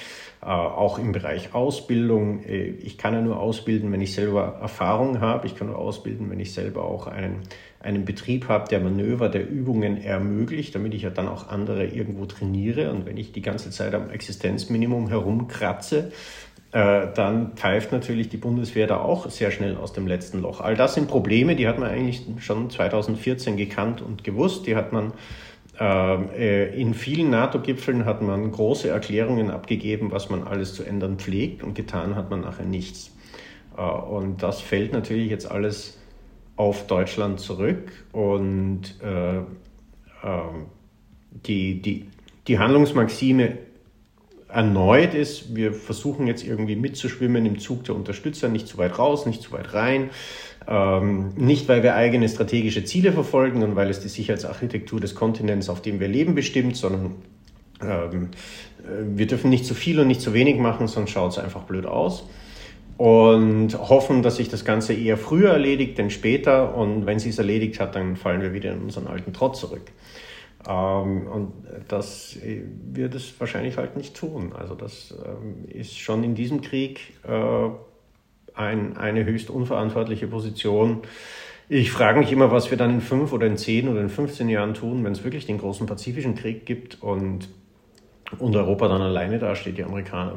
[0.41, 2.43] Äh, auch im Bereich Ausbildung.
[2.45, 5.47] Äh, ich kann ja nur ausbilden, wenn ich selber Erfahrung habe.
[5.47, 7.41] Ich kann nur ausbilden, wenn ich selber auch einen,
[7.81, 12.25] einen Betrieb habe, der Manöver, der Übungen ermöglicht, damit ich ja dann auch andere irgendwo
[12.25, 12.93] trainiere.
[12.93, 16.13] Und wenn ich die ganze Zeit am Existenzminimum herumkratze,
[16.71, 20.61] äh, dann pfeift natürlich die Bundeswehr da auch sehr schnell aus dem letzten Loch.
[20.61, 24.67] All das sind Probleme, die hat man eigentlich schon 2014 gekannt und gewusst.
[24.67, 25.11] Die hat man
[25.79, 31.73] in vielen NATO-Gipfeln hat man große Erklärungen abgegeben, was man alles zu ändern pflegt und
[31.73, 33.11] getan hat man nachher nichts.
[33.79, 35.97] Äh, und das fällt natürlich jetzt alles
[36.55, 39.43] auf Deutschland zurück und äh, äh,
[41.45, 42.05] die, die,
[42.47, 43.57] die Handlungsmaxime
[44.49, 49.25] erneut ist, wir versuchen jetzt irgendwie mitzuschwimmen im Zug der Unterstützer, nicht zu weit raus,
[49.25, 50.09] nicht zu weit rein.
[50.71, 55.67] Ähm, nicht, weil wir eigene strategische Ziele verfolgen und weil es die Sicherheitsarchitektur des Kontinents,
[55.67, 57.15] auf dem wir leben, bestimmt, sondern
[57.81, 58.29] ähm,
[58.83, 61.63] äh, wir dürfen nicht zu viel und nicht zu wenig machen, sonst schaut es einfach
[61.63, 62.29] blöd aus.
[62.97, 66.75] Und hoffen, dass sich das Ganze eher früher erledigt, denn später.
[66.75, 69.91] Und wenn sie es erledigt hat, dann fallen wir wieder in unseren alten Trott zurück.
[70.67, 71.53] Ähm, und
[71.87, 74.53] das äh, wird es wahrscheinlich halt nicht tun.
[74.53, 77.69] Also das ähm, ist schon in diesem Krieg äh,
[78.59, 81.01] ein, eine höchst unverantwortliche Position.
[81.69, 84.49] Ich frage mich immer, was wir dann in fünf oder in zehn oder in 15
[84.49, 87.49] Jahren tun, wenn es wirklich den großen Pazifischen Krieg gibt und,
[88.37, 90.33] und Europa dann alleine dasteht, die Amerikaner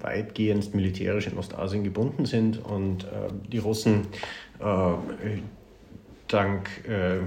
[0.00, 4.06] weitgehend militärisch in Ostasien gebunden sind und äh, die Russen
[4.58, 4.64] äh,
[6.28, 7.18] dank äh,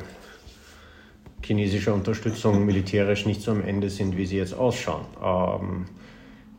[1.45, 5.05] chinesischer Unterstützung militärisch nicht so am Ende sind, wie sie jetzt ausschauen.
[5.23, 5.85] Ähm,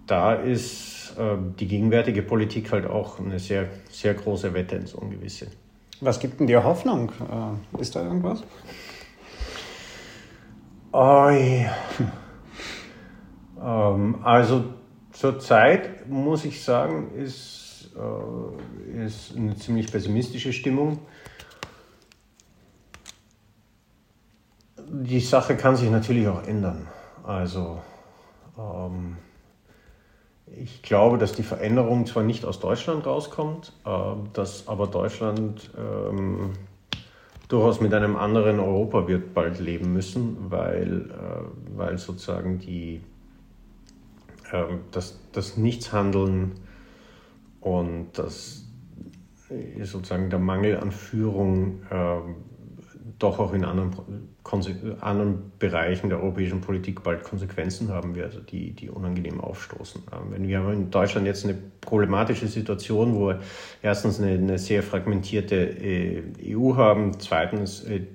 [0.07, 5.49] da ist äh, die gegenwärtige Politik halt auch eine sehr, sehr große Wette ins Ungewisse.
[6.01, 7.13] Was gibt denn dir Hoffnung?
[7.21, 8.43] Äh, ist da irgendwas?
[13.63, 14.65] ähm, also
[15.13, 21.01] zurzeit muss ich sagen, ist, äh, ist eine ziemlich pessimistische Stimmung.
[24.91, 26.87] die Sache kann sich natürlich auch ändern.
[27.23, 27.81] Also
[28.59, 29.17] ähm,
[30.57, 33.91] ich glaube, dass die Veränderung zwar nicht aus Deutschland rauskommt, äh,
[34.33, 36.53] dass aber Deutschland ähm,
[37.49, 43.01] durchaus mit einem anderen Europa wird bald leben müssen, weil, äh, weil sozusagen die,
[44.53, 46.53] äh, das, das Nichtshandeln
[47.61, 48.65] und das
[49.51, 52.37] äh, sozusagen der Mangel an Führung ähm,
[53.21, 53.93] doch auch in anderen,
[55.01, 60.03] anderen Bereichen der europäischen Politik bald Konsequenzen haben wird, die, die unangenehm aufstoßen.
[60.13, 63.41] Ähm, wenn wir in Deutschland jetzt eine problematische Situation, wo wir
[63.83, 66.23] erstens eine, eine sehr fragmentierte äh,
[66.55, 68.07] EU haben, zweitens äh,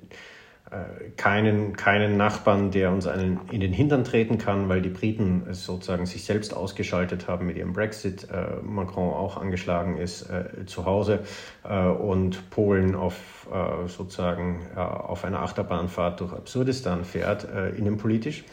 [1.17, 6.05] keinen, keinen Nachbarn, der uns einen in den Hintern treten kann, weil die Briten sozusagen
[6.05, 11.19] sich selbst ausgeschaltet haben mit ihrem Brexit, äh, Macron auch angeschlagen ist äh, zu Hause
[11.63, 18.43] äh, und Polen auf äh, sozusagen äh, auf einer Achterbahnfahrt durch Absurdistan fährt, innenpolitisch.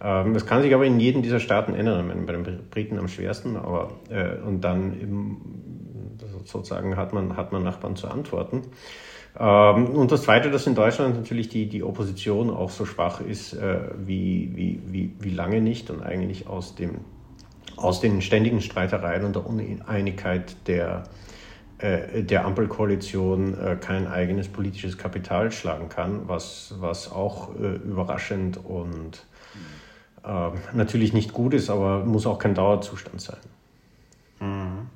[0.00, 3.56] Ähm, das kann sich aber in jedem dieser Staaten ändern, bei den Briten am schwersten,
[3.56, 3.92] aber
[4.46, 5.36] und dann im,
[6.44, 8.62] sozusagen hat man, hat man Nachbarn zu antworten.
[9.38, 13.54] Ähm, und das Zweite, dass in Deutschland natürlich die, die Opposition auch so schwach ist
[13.54, 17.00] äh, wie, wie, wie, wie lange nicht und eigentlich aus, dem,
[17.76, 21.04] aus den ständigen Streitereien und der Uneinigkeit der,
[21.78, 29.24] äh, der Ampelkoalition äh, kein eigenes politisches Kapital schlagen kann, was, was auch überraschend und
[30.24, 33.38] ähm, natürlich nicht gut ist, aber muss auch kein Dauerzustand sein.
[34.40, 34.88] Mhm.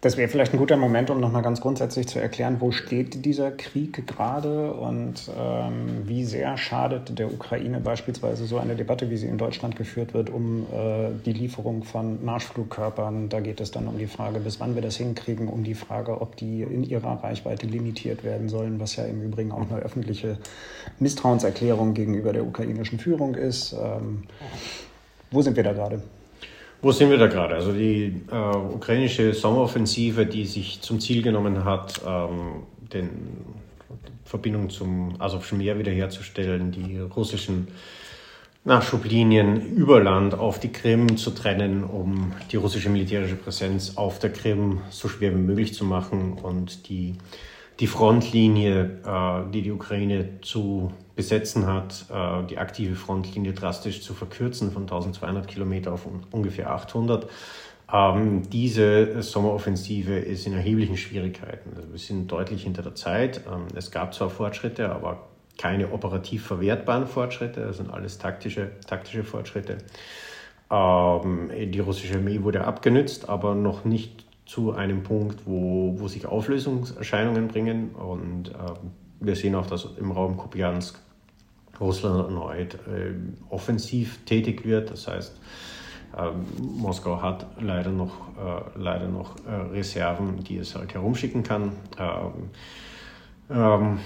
[0.00, 3.50] Das wäre vielleicht ein guter Moment, um nochmal ganz grundsätzlich zu erklären, wo steht dieser
[3.50, 9.26] Krieg gerade und ähm, wie sehr schadet der Ukraine beispielsweise so eine Debatte, wie sie
[9.26, 13.28] in Deutschland geführt wird, um äh, die Lieferung von Marschflugkörpern.
[13.28, 16.20] Da geht es dann um die Frage, bis wann wir das hinkriegen, um die Frage,
[16.20, 20.38] ob die in ihrer Reichweite limitiert werden sollen, was ja im Übrigen auch eine öffentliche
[21.00, 23.72] Misstrauenserklärung gegenüber der ukrainischen Führung ist.
[23.72, 24.22] Ähm,
[25.32, 26.02] wo sind wir da gerade?
[26.80, 27.56] Wo sind wir da gerade?
[27.56, 32.62] Also die äh, ukrainische Sommeroffensive, die sich zum Ziel genommen hat, ähm,
[32.92, 33.10] den
[34.24, 37.68] Verbindung zum Asowschen Meer wiederherzustellen, die russischen
[38.64, 44.30] Nachschublinien über Land auf die Krim zu trennen, um die russische militärische Präsenz auf der
[44.30, 47.14] Krim so schwer wie möglich zu machen und die,
[47.80, 54.14] die Frontlinie, äh, die die Ukraine zu besetzen hat, äh, die aktive Frontlinie drastisch zu
[54.14, 57.28] verkürzen von 1200 Kilometer auf ungefähr 800.
[57.92, 61.70] Ähm, diese Sommeroffensive ist in erheblichen Schwierigkeiten.
[61.76, 63.42] Also wir sind deutlich hinter der Zeit.
[63.46, 67.60] Ähm, es gab zwar Fortschritte, aber keine operativ verwertbaren Fortschritte.
[67.62, 69.78] Das sind alles taktische, taktische Fortschritte.
[70.70, 76.24] Ähm, die russische Armee wurde abgenützt, aber noch nicht zu einem Punkt, wo, wo sich
[76.24, 77.90] Auflösungserscheinungen bringen.
[77.90, 78.50] Und
[79.20, 80.98] wir sehen auch, dass im Raum Kupiansk
[81.80, 83.14] Russland erneut äh,
[83.50, 84.90] offensiv tätig wird.
[84.90, 85.38] Das heißt,
[86.16, 86.44] ähm,
[86.80, 91.72] Moskau hat leider noch, äh, leider noch äh, Reserven, die es halt herumschicken kann.
[91.98, 92.50] Ähm,
[93.50, 93.98] ähm,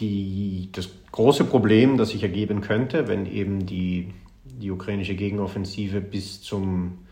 [0.00, 4.12] die, das große Problem, das sich ergeben könnte, wenn eben die,
[4.44, 7.05] die ukrainische Gegenoffensive bis zum äh,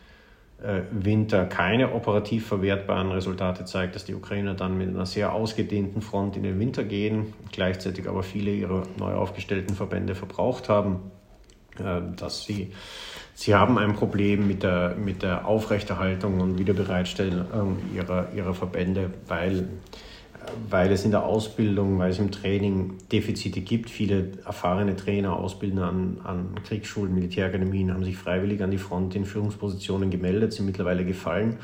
[0.90, 6.36] Winter keine operativ verwertbaren Resultate zeigt, dass die Ukrainer dann mit einer sehr ausgedehnten Front
[6.36, 11.10] in den Winter gehen, gleichzeitig aber viele ihrer neu aufgestellten Verbände verbraucht haben,
[11.78, 12.72] äh, dass sie,
[13.34, 19.68] sie haben ein Problem mit der, mit der Aufrechterhaltung und Wiederbereitstellung ihrer, ihrer Verbände, weil
[20.68, 23.90] weil es in der Ausbildung, weil es im Training Defizite gibt.
[23.90, 29.24] Viele erfahrene Trainer, Ausbildner an, an Kriegsschulen, Militärakademien haben sich freiwillig an die Front in
[29.24, 31.59] Führungspositionen gemeldet, sind mittlerweile gefallen.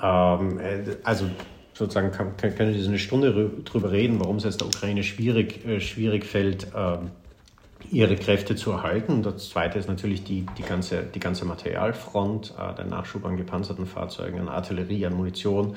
[0.00, 1.26] Ähm, äh, also
[1.74, 5.64] sozusagen kann, kann, können wir eine Stunde drüber reden, warum es jetzt der Ukraine schwierig,
[5.66, 6.98] äh, schwierig fällt, äh,
[7.90, 9.22] ihre Kräfte zu erhalten.
[9.22, 13.86] Das Zweite ist natürlich die, die, ganze, die ganze Materialfront, äh, der Nachschub an gepanzerten
[13.86, 15.74] Fahrzeugen, an Artillerie, an Munition.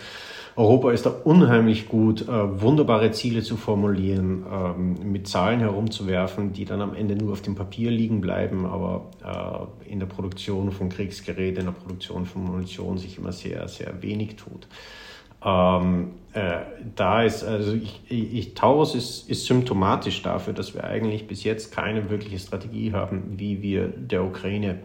[0.55, 6.65] Europa ist da unheimlich gut, äh, wunderbare Ziele zu formulieren, ähm, mit Zahlen herumzuwerfen, die
[6.65, 10.89] dann am Ende nur auf dem Papier liegen bleiben, aber äh, in der Produktion von
[10.89, 14.67] Kriegsgeräten, in der Produktion von Munition sich immer sehr, sehr wenig tut.
[15.45, 16.61] Ähm, äh,
[16.95, 21.71] da ist, also ich, ich, Taurus ist, ist symptomatisch dafür, dass wir eigentlich bis jetzt
[21.71, 24.79] keine wirkliche Strategie haben, wie wir der Ukraine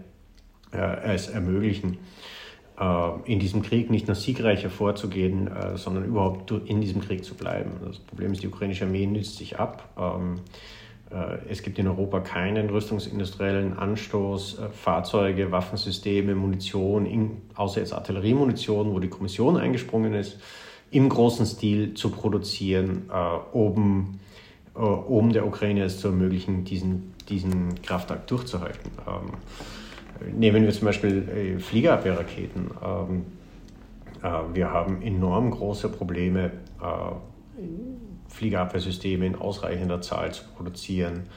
[0.73, 1.99] äh, es ermöglichen,
[2.79, 7.35] äh, in diesem Krieg nicht nur siegreich hervorzugehen, äh, sondern überhaupt in diesem Krieg zu
[7.35, 7.73] bleiben.
[7.85, 9.89] Das Problem ist, die ukrainische Armee nützt sich ab.
[11.11, 18.99] Äh, es gibt in Europa keinen rüstungsindustriellen Anstoß, Fahrzeuge, Waffensysteme, Munition, außer jetzt Artilleriemunition, wo
[18.99, 20.39] die Kommission eingesprungen ist,
[20.91, 23.09] im großen Stil zu produzieren,
[23.53, 24.19] um,
[24.75, 28.91] um der Ukraine es zu ermöglichen, diesen, diesen Kraftakt durchzuhalten.
[29.07, 29.31] Ähm,
[30.37, 32.71] Nehmen wir zum Beispiel äh, Fliegerabwehrraketen.
[32.85, 33.25] Ähm,
[34.23, 37.61] äh, wir haben enorm große Probleme, äh,
[38.31, 41.29] Fliegerabwehrsysteme in ausreichender Zahl zu produzieren.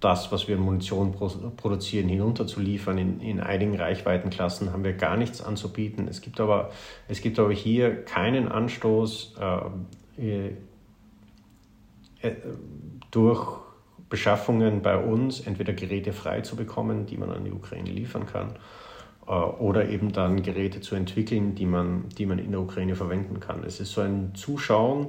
[0.00, 1.12] das, was wir in Munition
[1.56, 2.98] produzieren, hinunterzuliefern.
[2.98, 6.06] In, in einigen Reichweitenklassen haben wir gar nichts anzubieten.
[6.08, 6.70] Es gibt aber,
[7.08, 9.36] es gibt aber hier keinen Anstoß
[10.18, 10.50] äh,
[12.20, 12.32] äh,
[13.10, 13.58] durch
[14.08, 18.50] Beschaffungen bei uns entweder Geräte frei zu bekommen, die man an die Ukraine liefern kann,
[18.50, 18.58] äh,
[19.28, 23.62] oder eben dann Geräte zu entwickeln, die man, die man in der Ukraine verwenden kann.
[23.64, 25.08] Es ist so ein Zuschauen,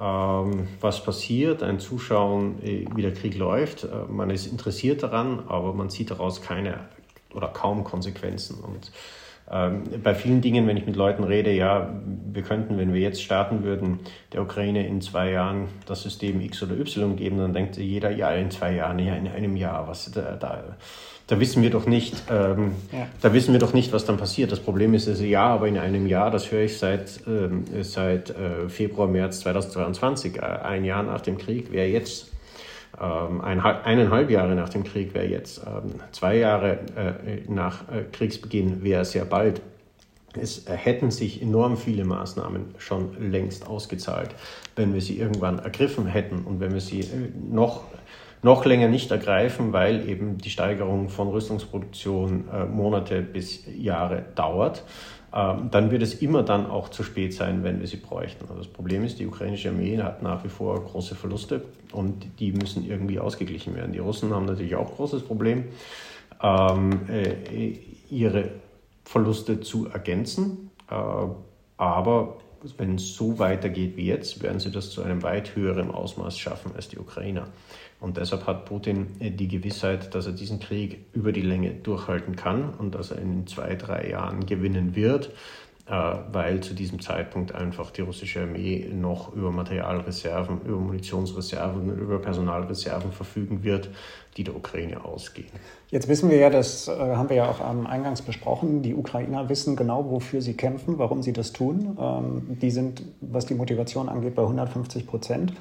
[0.00, 3.84] ähm, was passiert, ein Zuschauen, äh, wie der Krieg läuft.
[3.84, 6.78] Äh, man ist interessiert daran, aber man sieht daraus keine
[7.34, 8.60] oder kaum Konsequenzen.
[8.60, 8.92] Und
[9.50, 11.92] ähm, bei vielen Dingen, wenn ich mit Leuten rede, ja,
[12.32, 13.98] wir könnten, wenn wir jetzt starten würden,
[14.32, 18.30] der Ukraine in zwei Jahren das System X oder Y geben, dann denkt jeder, ja,
[18.30, 20.76] in zwei Jahren, ja, in einem Jahr, was da, da,
[21.30, 23.06] da wissen wir doch nicht, ähm, ja.
[23.20, 24.50] da wissen wir doch nicht, was dann passiert.
[24.50, 28.30] Das Problem ist, also, ja, aber in einem Jahr, das höre ich seit, ähm, seit
[28.30, 32.32] äh, Februar, März 2022, äh, ein Jahr nach dem Krieg, wäre jetzt
[33.00, 38.02] ähm, ein, eineinhalb Jahre nach dem Krieg wäre jetzt, ähm, zwei Jahre äh, nach äh,
[38.10, 39.62] Kriegsbeginn wäre sehr bald.
[40.34, 44.30] Es hätten sich enorm viele Maßnahmen schon längst ausgezahlt,
[44.74, 47.84] wenn wir sie irgendwann ergriffen hätten und wenn wir sie äh, noch,
[48.42, 54.84] noch länger nicht ergreifen, weil eben die Steigerung von Rüstungsproduktion Monate bis Jahre dauert
[55.32, 58.44] ähm, dann wird es immer dann auch zu spät sein, wenn wir sie bräuchten.
[58.48, 62.52] Also das Problem ist, die ukrainische Armee hat nach wie vor große Verluste und die
[62.52, 63.92] müssen irgendwie ausgeglichen werden.
[63.92, 65.66] Die Russen haben natürlich auch großes Problem,
[66.42, 67.78] ähm, äh,
[68.10, 68.50] ihre
[69.04, 70.70] Verluste zu ergänzen.
[70.90, 70.94] Äh,
[71.76, 72.38] aber
[72.76, 76.72] wenn es so weitergeht wie jetzt, werden sie das zu einem weit höheren Ausmaß schaffen
[76.74, 77.46] als die Ukrainer.
[78.00, 82.34] Und deshalb hat Putin äh, die Gewissheit, dass er diesen Krieg über die Länge durchhalten
[82.34, 85.30] kann und dass er in zwei, drei Jahren gewinnen wird,
[85.86, 85.92] äh,
[86.32, 93.12] weil zu diesem Zeitpunkt einfach die russische Armee noch über Materialreserven, über Munitionsreserven, über Personalreserven
[93.12, 93.90] verfügen wird,
[94.36, 95.48] die der Ukraine ausgehen.
[95.88, 99.48] Jetzt wissen wir ja, das äh, haben wir ja auch am Eingangs besprochen, die Ukrainer
[99.48, 101.98] wissen genau, wofür sie kämpfen, warum sie das tun.
[102.00, 105.52] Ähm, die sind, was die Motivation angeht, bei 150 Prozent.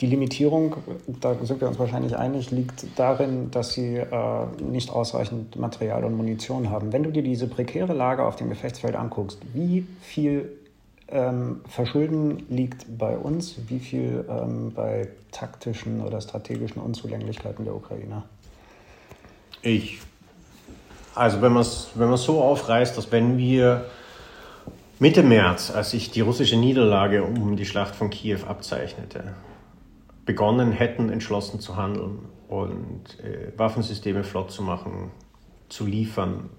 [0.00, 0.76] Die Limitierung,
[1.20, 4.06] da sind wir uns wahrscheinlich einig, liegt darin, dass sie äh,
[4.68, 6.92] nicht ausreichend Material und Munition haben.
[6.92, 10.58] Wenn du dir diese prekäre Lage auf dem Gefechtsfeld anguckst, wie viel
[11.10, 18.24] ähm, Verschulden liegt bei uns, wie viel ähm, bei taktischen oder strategischen Unzulänglichkeiten der Ukrainer?
[19.62, 20.00] Ich,
[21.14, 23.86] also wenn man es wenn so aufreißt, dass wenn wir
[25.00, 29.34] Mitte März, als sich die russische Niederlage um die Schlacht von Kiew abzeichnete,
[30.26, 35.10] begonnen hätten, entschlossen zu handeln und äh, Waffensysteme flott zu machen,
[35.68, 36.50] zu liefern,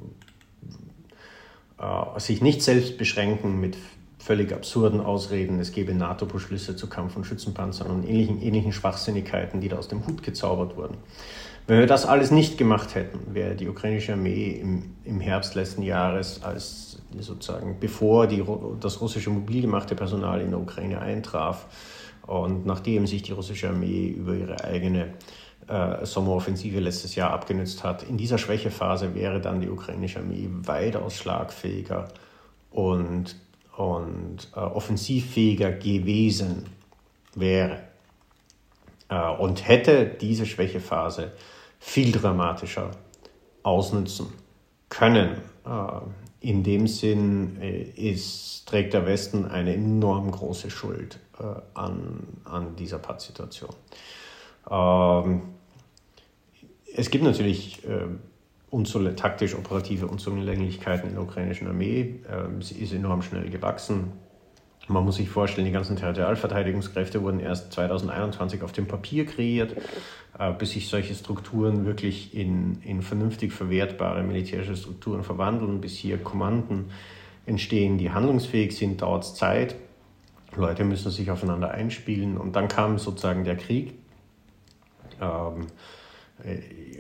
[1.80, 3.78] äh, sich nicht selbst beschränken mit
[4.20, 9.70] völlig absurden Ausreden, es gebe NATO-Beschlüsse zu Kampf- und Schützenpanzern und ähnlichen, ähnlichen Schwachsinnigkeiten, die
[9.70, 10.98] da aus dem Hut gezaubert wurden.
[11.68, 15.84] Wenn wir das alles nicht gemacht hätten, wäre die ukrainische Armee im, im Herbst letzten
[15.84, 18.44] Jahres, als sozusagen bevor die,
[18.80, 21.68] das russische mobil gemachte Personal in der Ukraine eintraf
[22.26, 25.14] und nachdem sich die russische Armee über ihre eigene
[25.68, 31.18] äh, Sommeroffensive letztes Jahr abgenützt hat, in dieser Schwächephase wäre dann die ukrainische Armee weitaus
[31.18, 32.10] schlagfähiger
[32.72, 33.36] und
[33.80, 36.66] und äh, offensivfähiger gewesen
[37.34, 37.84] wäre
[39.08, 41.32] äh, und hätte diese Schwächephase
[41.80, 42.92] viel dramatischer
[43.64, 44.34] ausnutzen
[44.90, 45.38] können.
[45.66, 46.02] Äh,
[46.42, 52.76] in dem Sinn äh, ist, trägt der Westen eine enorm große Schuld äh, an, an
[52.76, 53.74] dieser Pattsituation.
[54.70, 55.42] Ähm,
[56.94, 58.08] es gibt natürlich äh,
[58.72, 62.22] taktisch-operative Unzulänglichkeiten in der ukrainischen Armee.
[62.32, 64.12] Ähm, sie ist enorm schnell gewachsen.
[64.88, 69.76] Man muss sich vorstellen, die ganzen Territorialverteidigungskräfte wurden erst 2021 auf dem Papier kreiert,
[70.38, 76.18] äh, bis sich solche Strukturen wirklich in, in vernünftig verwertbare militärische Strukturen verwandeln, bis hier
[76.18, 76.90] Kommanden
[77.46, 79.76] entstehen, die handlungsfähig sind, dauert es Zeit.
[80.56, 83.94] Leute müssen sich aufeinander einspielen und dann kam sozusagen der Krieg.
[85.22, 85.66] Ähm, äh,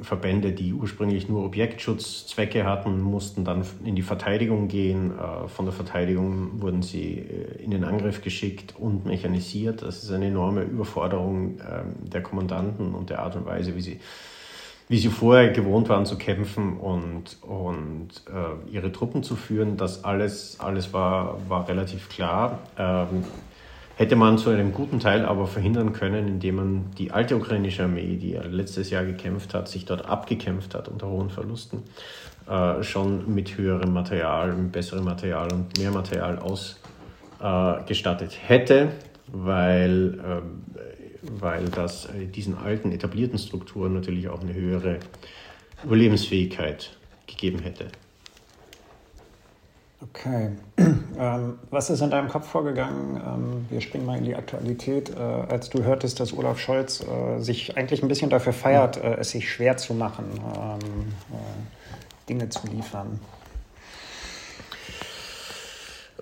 [0.02, 5.12] Verbände, die ursprünglich nur Objektschutzzwecke hatten, mussten dann in die Verteidigung gehen.
[5.12, 9.82] Äh, von der Verteidigung wurden sie äh, in den Angriff geschickt und mechanisiert.
[9.82, 14.00] Das ist eine enorme Überforderung ähm, der Kommandanten und der Art und Weise, wie sie,
[14.88, 18.10] wie sie vorher gewohnt waren zu kämpfen und, und
[18.72, 19.78] ihre Truppen zu führen.
[19.78, 22.58] Das alles, alles war, war relativ klar.
[24.00, 28.16] Hätte man zu einem guten Teil aber verhindern können, indem man die alte ukrainische Armee,
[28.16, 31.84] die ja letztes Jahr gekämpft hat, sich dort abgekämpft hat unter hohen Verlusten,
[32.50, 38.93] äh, schon mit höherem Material, mit besserem Material und mehr Material ausgestattet äh, hätte,
[39.28, 40.41] weil, äh,
[41.41, 45.00] weil das äh, diesen alten etablierten Strukturen natürlich auch eine höhere
[45.84, 46.95] Überlebensfähigkeit
[47.28, 47.88] gegeben hätte.
[50.02, 50.52] Okay.
[51.20, 53.18] Ähm, was ist in deinem Kopf vorgegangen?
[53.18, 55.10] Ähm, wir springen mal in die Aktualität.
[55.10, 59.16] Äh, als du hörtest, dass Olaf Scholz äh, sich eigentlich ein bisschen dafür feiert, äh,
[59.16, 60.80] es sich schwer zu machen, ähm,
[61.34, 63.20] äh, Dinge zu liefern.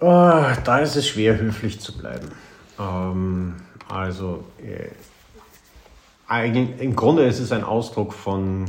[0.02, 2.32] Oh, da ist es schwer, höflich zu bleiben.
[2.80, 3.58] Ähm,
[3.88, 4.90] also, äh,
[6.28, 8.66] eigentlich, im Grunde ist es ein Ausdruck von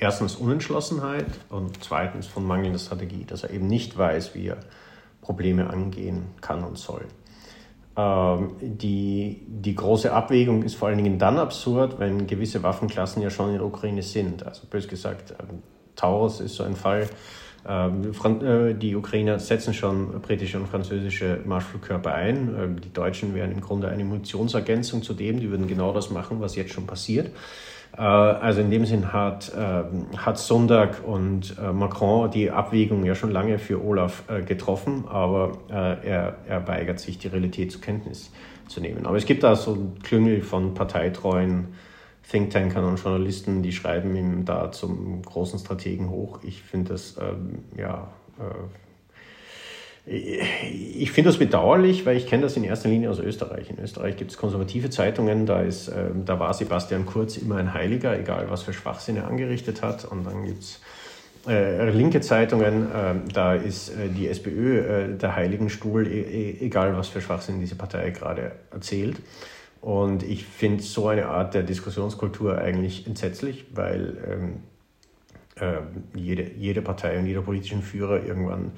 [0.00, 4.56] erstens Unentschlossenheit und zweitens von mangelnder Strategie, dass er eben nicht weiß, wie er
[5.20, 7.04] Probleme angehen kann und soll.
[7.96, 13.30] Ähm, die, die große Abwägung ist vor allen Dingen dann absurd, wenn gewisse Waffenklassen ja
[13.30, 14.44] schon in der Ukraine sind.
[14.46, 15.62] Also bös gesagt, ähm,
[15.96, 17.08] Taurus ist so ein Fall.
[17.68, 22.80] Ähm, äh, die Ukrainer setzen schon britische und französische Marschflugkörper ein.
[22.82, 25.40] Die Deutschen wären im Grunde eine Munitionsergänzung zu dem.
[25.40, 27.30] Die würden genau das machen, was jetzt schon passiert.
[28.00, 33.14] Äh, also in dem Sinn hat, äh, hat Sonntag und äh, Macron die Abwägung ja
[33.14, 38.30] schon lange für Olaf getroffen, aber er, er weigert sich, die Realität zur Kenntnis
[38.68, 39.06] zu nehmen.
[39.06, 41.68] Aber es gibt da so ein Klüngel von parteitreuen
[42.30, 46.40] Thinktankern und Journalisten, die schreiben ihm da zum großen Strategen hoch.
[46.42, 48.08] Ich finde das ähm, ja
[50.06, 53.70] ich finde das bedauerlich, weil ich kenne das in erster Linie aus Österreich.
[53.70, 57.74] In Österreich gibt es konservative Zeitungen, da, ist, äh, da war Sebastian Kurz immer ein
[57.74, 60.06] Heiliger, egal was für Schwachsinn er angerichtet hat.
[60.06, 60.80] Und dann gibt es
[61.46, 66.96] äh, linke Zeitungen, äh, da ist äh, die SPÖ äh, der Heiligenstuhl, e, e egal
[66.96, 69.16] was für Schwachsinn diese Partei gerade erzählt.
[69.82, 74.62] Und ich finde so eine Art der Diskussionskultur eigentlich entsetzlich, weil ähm,
[75.56, 78.72] äh, jede, jede Partei und jeder politische Führer irgendwann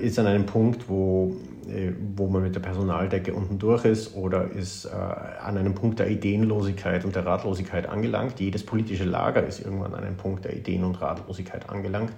[0.00, 1.36] ist an einem Punkt, wo,
[1.68, 5.98] äh, wo man mit der Personaldecke unten durch ist oder ist äh, an einem Punkt
[5.98, 8.40] der Ideenlosigkeit und der Ratlosigkeit angelangt.
[8.40, 12.12] Jedes politische Lager ist irgendwann an einem Punkt der Ideen- und Ratlosigkeit angelangt.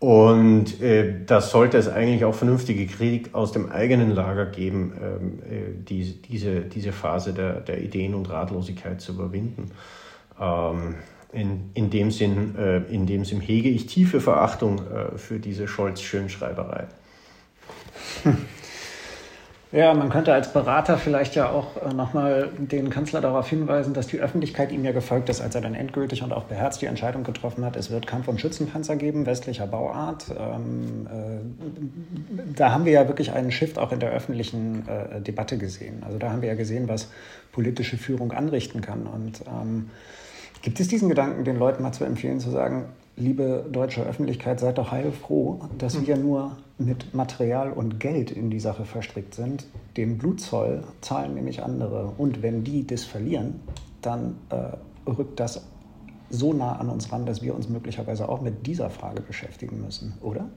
[0.00, 5.38] Und äh, das sollte es eigentlich auch vernünftige Kritik aus dem eigenen Lager geben, ähm,
[5.50, 9.72] äh, die, diese, diese Phase der, der Ideen- und Ratlosigkeit zu überwinden.
[10.40, 10.94] Ähm,
[11.32, 15.68] in, in, dem Sinn, äh, in dem Sinn hege ich tiefe Verachtung äh, für diese
[15.68, 16.86] Scholz-Schönschreiberei.
[19.70, 24.06] Ja, man könnte als Berater vielleicht ja auch äh, nochmal den Kanzler darauf hinweisen, dass
[24.06, 27.22] die Öffentlichkeit ihm ja gefolgt ist, als er dann endgültig und auch beherzt die Entscheidung
[27.22, 30.24] getroffen hat, es wird Kampf- und Schützenpanzer geben, westlicher Bauart.
[30.30, 35.58] Ähm, äh, da haben wir ja wirklich einen Shift auch in der öffentlichen äh, Debatte
[35.58, 36.02] gesehen.
[36.02, 37.10] Also da haben wir ja gesehen, was
[37.52, 39.06] politische Führung anrichten kann.
[39.06, 39.90] Und ähm,
[40.62, 42.86] Gibt es diesen Gedanken, den Leuten mal zu empfehlen, zu sagen,
[43.16, 46.06] liebe deutsche Öffentlichkeit, seid doch heilfroh, dass hm.
[46.06, 49.66] wir nur mit Material und Geld in die Sache verstrickt sind.
[49.96, 52.12] Den Blutzoll zahlen nämlich andere.
[52.16, 53.60] Und wenn die das verlieren,
[54.02, 55.66] dann äh, rückt das
[56.30, 60.14] so nah an uns ran, dass wir uns möglicherweise auch mit dieser Frage beschäftigen müssen,
[60.20, 60.48] oder?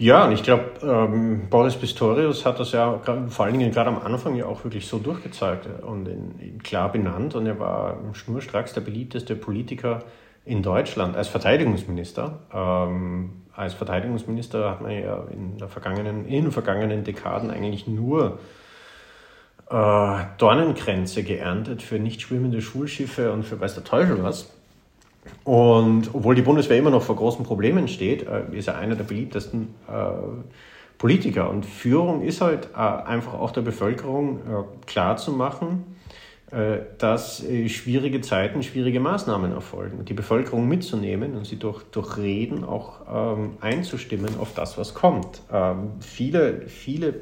[0.00, 3.98] Ja, und ich glaube, ähm, Boris Pistorius hat das ja vor allen Dingen gerade am
[3.98, 7.34] Anfang ja auch wirklich so durchgezeigt und in, in klar benannt.
[7.34, 10.04] Und er war schnurstracks der beliebteste Politiker
[10.44, 12.38] in Deutschland als Verteidigungsminister.
[12.54, 18.38] Ähm, als Verteidigungsminister hat man ja in, der vergangenen, in den vergangenen Dekaden eigentlich nur
[19.68, 24.54] äh, Dornenkränze geerntet für nicht schwimmende Schulschiffe und für weiß der Teufel was.
[25.44, 29.04] Und obwohl die Bundeswehr immer noch vor großen Problemen steht, äh, ist er einer der
[29.04, 29.92] beliebtesten äh,
[30.98, 31.48] Politiker.
[31.50, 34.40] Und Führung ist halt äh, einfach auch der Bevölkerung
[34.86, 35.96] klar zu machen,
[36.96, 40.06] dass schwierige Zeiten, schwierige Maßnahmen erfolgen.
[40.06, 45.42] Die Bevölkerung mitzunehmen und sie durch, durch Reden auch ähm, einzustimmen auf das, was kommt.
[45.52, 47.20] Ähm, viele, viele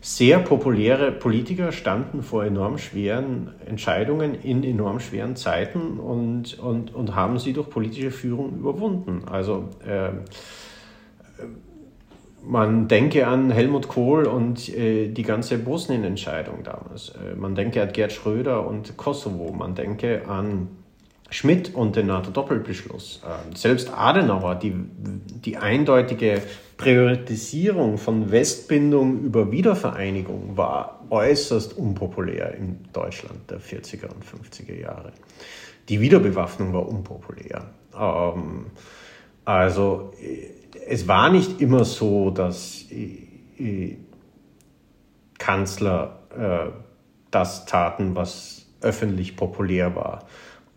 [0.00, 7.14] sehr populäre Politiker standen vor enorm schweren Entscheidungen in enorm schweren Zeiten und, und, und
[7.14, 9.22] haben sie durch politische Führung überwunden.
[9.28, 10.10] Also äh,
[12.44, 17.10] man denke an Helmut Kohl und äh, die ganze Bosnien-Entscheidung damals.
[17.10, 19.52] Äh, man denke an Gerd Schröder und Kosovo.
[19.52, 20.68] Man denke an
[21.30, 23.22] Schmidt und den NATO-Doppelbeschluss.
[23.24, 26.42] Äh, selbst Adenauer, die, die eindeutige
[26.76, 35.12] Priorisierung von Westbindung über Wiedervereinigung war äußerst unpopulär in Deutschland der 40er und 50er Jahre.
[35.88, 37.70] Die Wiederbewaffnung war unpopulär.
[37.98, 38.66] Ähm,
[39.44, 40.50] also äh,
[40.86, 43.96] es war nicht immer so, dass äh,
[45.38, 46.20] Kanzler
[47.30, 50.26] das taten, was öffentlich populär war.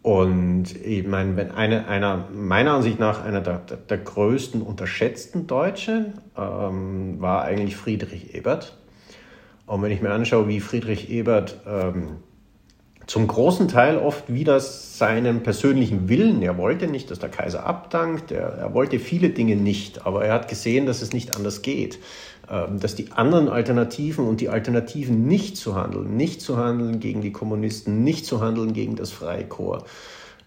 [0.02, 6.14] Und ich meine, wenn eine, einer, meiner Ansicht nach, einer der, der, größten unterschätzten Deutschen
[6.38, 8.78] ähm, war eigentlich Friedrich Ebert.
[9.66, 12.18] Und wenn ich mir anschaue, wie Friedrich Ebert ähm,
[13.10, 16.43] zum großen Teil oft wieder seinen persönlichen Willen.
[16.43, 20.34] Er wollte nicht, dass der Kaiser abdankt, er, er, wollte viele Dinge nicht, aber er
[20.36, 21.97] hat gesehen, dass es nicht anders geht,
[22.80, 27.32] dass die anderen Alternativen und die Alternativen nicht zu handeln, nicht zu handeln gegen die
[27.32, 29.86] Kommunisten, nicht zu handeln gegen das Freikorps,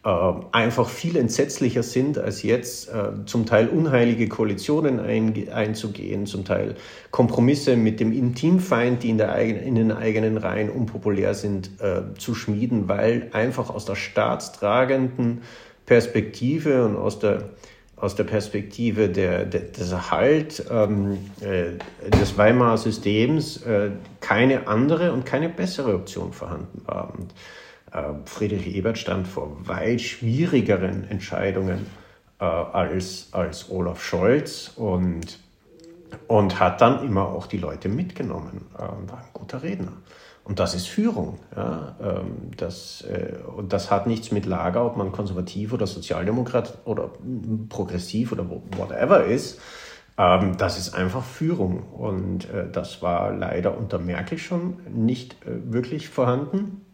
[0.05, 6.45] äh, einfach viel entsetzlicher sind, als jetzt äh, zum Teil unheilige Koalitionen ein, einzugehen, zum
[6.45, 6.75] Teil
[7.13, 12.35] Kompromisse mit dem Intimfeind, die in, eigenen, in den eigenen Reihen unpopulär sind, äh, zu
[12.35, 15.43] schmieden, weil einfach aus der staatstragenden
[15.87, 17.51] Perspektive und aus der
[18.03, 21.79] aus der Perspektive der, der, des Erhalt ähm, äh,
[22.11, 27.15] des Weimarer Systems äh, keine andere und keine bessere Option vorhanden war.
[27.15, 27.33] Und
[27.93, 31.87] äh, Friedrich Ebert stand vor weit schwierigeren Entscheidungen
[32.41, 35.39] äh, als, als Olaf Scholz und,
[36.27, 38.67] und hat dann immer auch die Leute mitgenommen.
[38.81, 39.93] Ähm, war ein guter Redner.
[40.45, 41.39] Und das ist Führung.
[41.55, 41.95] Ja?
[42.01, 47.11] Ähm, das, äh, und das hat nichts mit Lager, ob man konservativ oder Sozialdemokrat oder
[47.69, 49.61] progressiv oder whatever ist.
[50.19, 51.83] Ähm, das ist einfach Führung.
[51.93, 56.85] Und das war leider unter Merkel schon nicht wirklich vorhanden.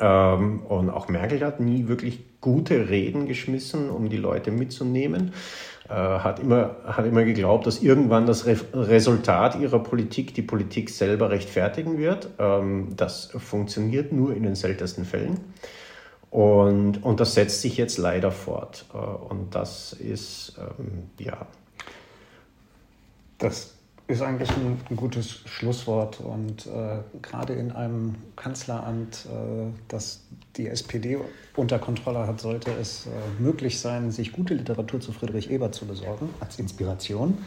[0.00, 5.32] Ähm, und auch Merkel hat nie wirklich gute Reden geschmissen, um die Leute mitzunehmen.
[5.88, 10.88] Äh, hat, immer, hat immer geglaubt, dass irgendwann das Re Resultat ihrer Politik die Politik
[10.88, 12.28] selber rechtfertigen wird.
[12.38, 15.40] Ähm, das funktioniert nur in den seltensten Fällen.
[16.30, 18.86] Und, und das setzt sich jetzt leider fort.
[18.92, 21.46] Äh, und das ist, ähm, ja.
[23.38, 23.73] Das
[24.06, 26.20] ist eigentlich ein, gutes Schlusswort.
[26.20, 30.22] Und äh, gerade in einem Kanzleramt, äh, das
[30.56, 31.18] die SPD
[31.56, 33.10] unter Kontrolle hat, sollte es äh,
[33.42, 37.38] möglich sein, sich gute Literatur zu Friedrich Ebert zu besorgen als Inspiration.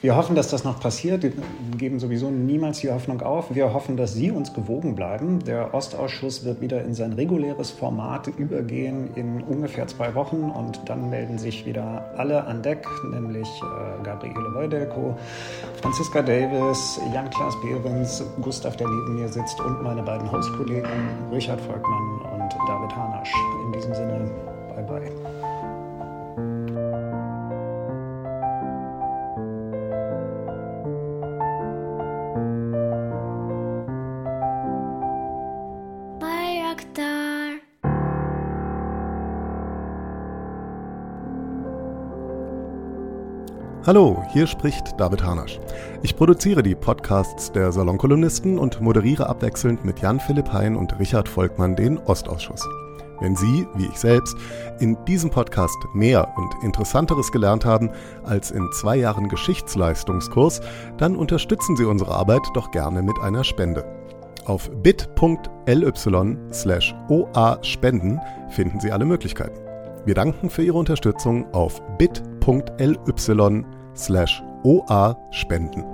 [0.00, 1.24] Wir hoffen, dass das noch passiert.
[1.24, 1.32] Wir
[1.76, 3.52] geben sowieso niemals die Hoffnung auf.
[3.52, 5.40] Wir hoffen, dass Sie uns gewogen bleiben.
[5.44, 11.10] Der Ostausschuss wird wieder in sein reguläres Format übergehen in ungefähr zwei Wochen und dann
[11.10, 15.18] melden sich wieder alle an Deck, nämlich äh, Gabriele Wojdelko,
[15.82, 20.90] Franziska Davis, Jan-Klaas Behrens, Gustav, der neben mir sitzt und meine beiden Hostkollegen
[21.32, 23.32] Richard Volkmann und David Hanasch.
[23.66, 24.30] In diesem Sinne,
[24.76, 25.37] bye bye.
[43.88, 45.58] Hallo, hier spricht David Hanasch.
[46.02, 51.26] Ich produziere die Podcasts der Salonkolumnisten und moderiere abwechselnd mit Jan Philipp Hein und Richard
[51.26, 52.68] Volkmann den Ostausschuss.
[53.20, 54.36] Wenn Sie, wie ich selbst,
[54.78, 57.88] in diesem Podcast mehr und Interessanteres gelernt haben
[58.24, 60.60] als in zwei Jahren Geschichtsleistungskurs,
[60.98, 63.86] dann unterstützen Sie unsere Arbeit doch gerne mit einer Spende.
[64.44, 68.20] Auf bit.ly slash oa-spenden
[68.50, 69.58] finden Sie alle Möglichkeiten.
[70.04, 73.64] Wir danken für Ihre Unterstützung auf bit.ly
[74.00, 75.84] slash oa-spenden.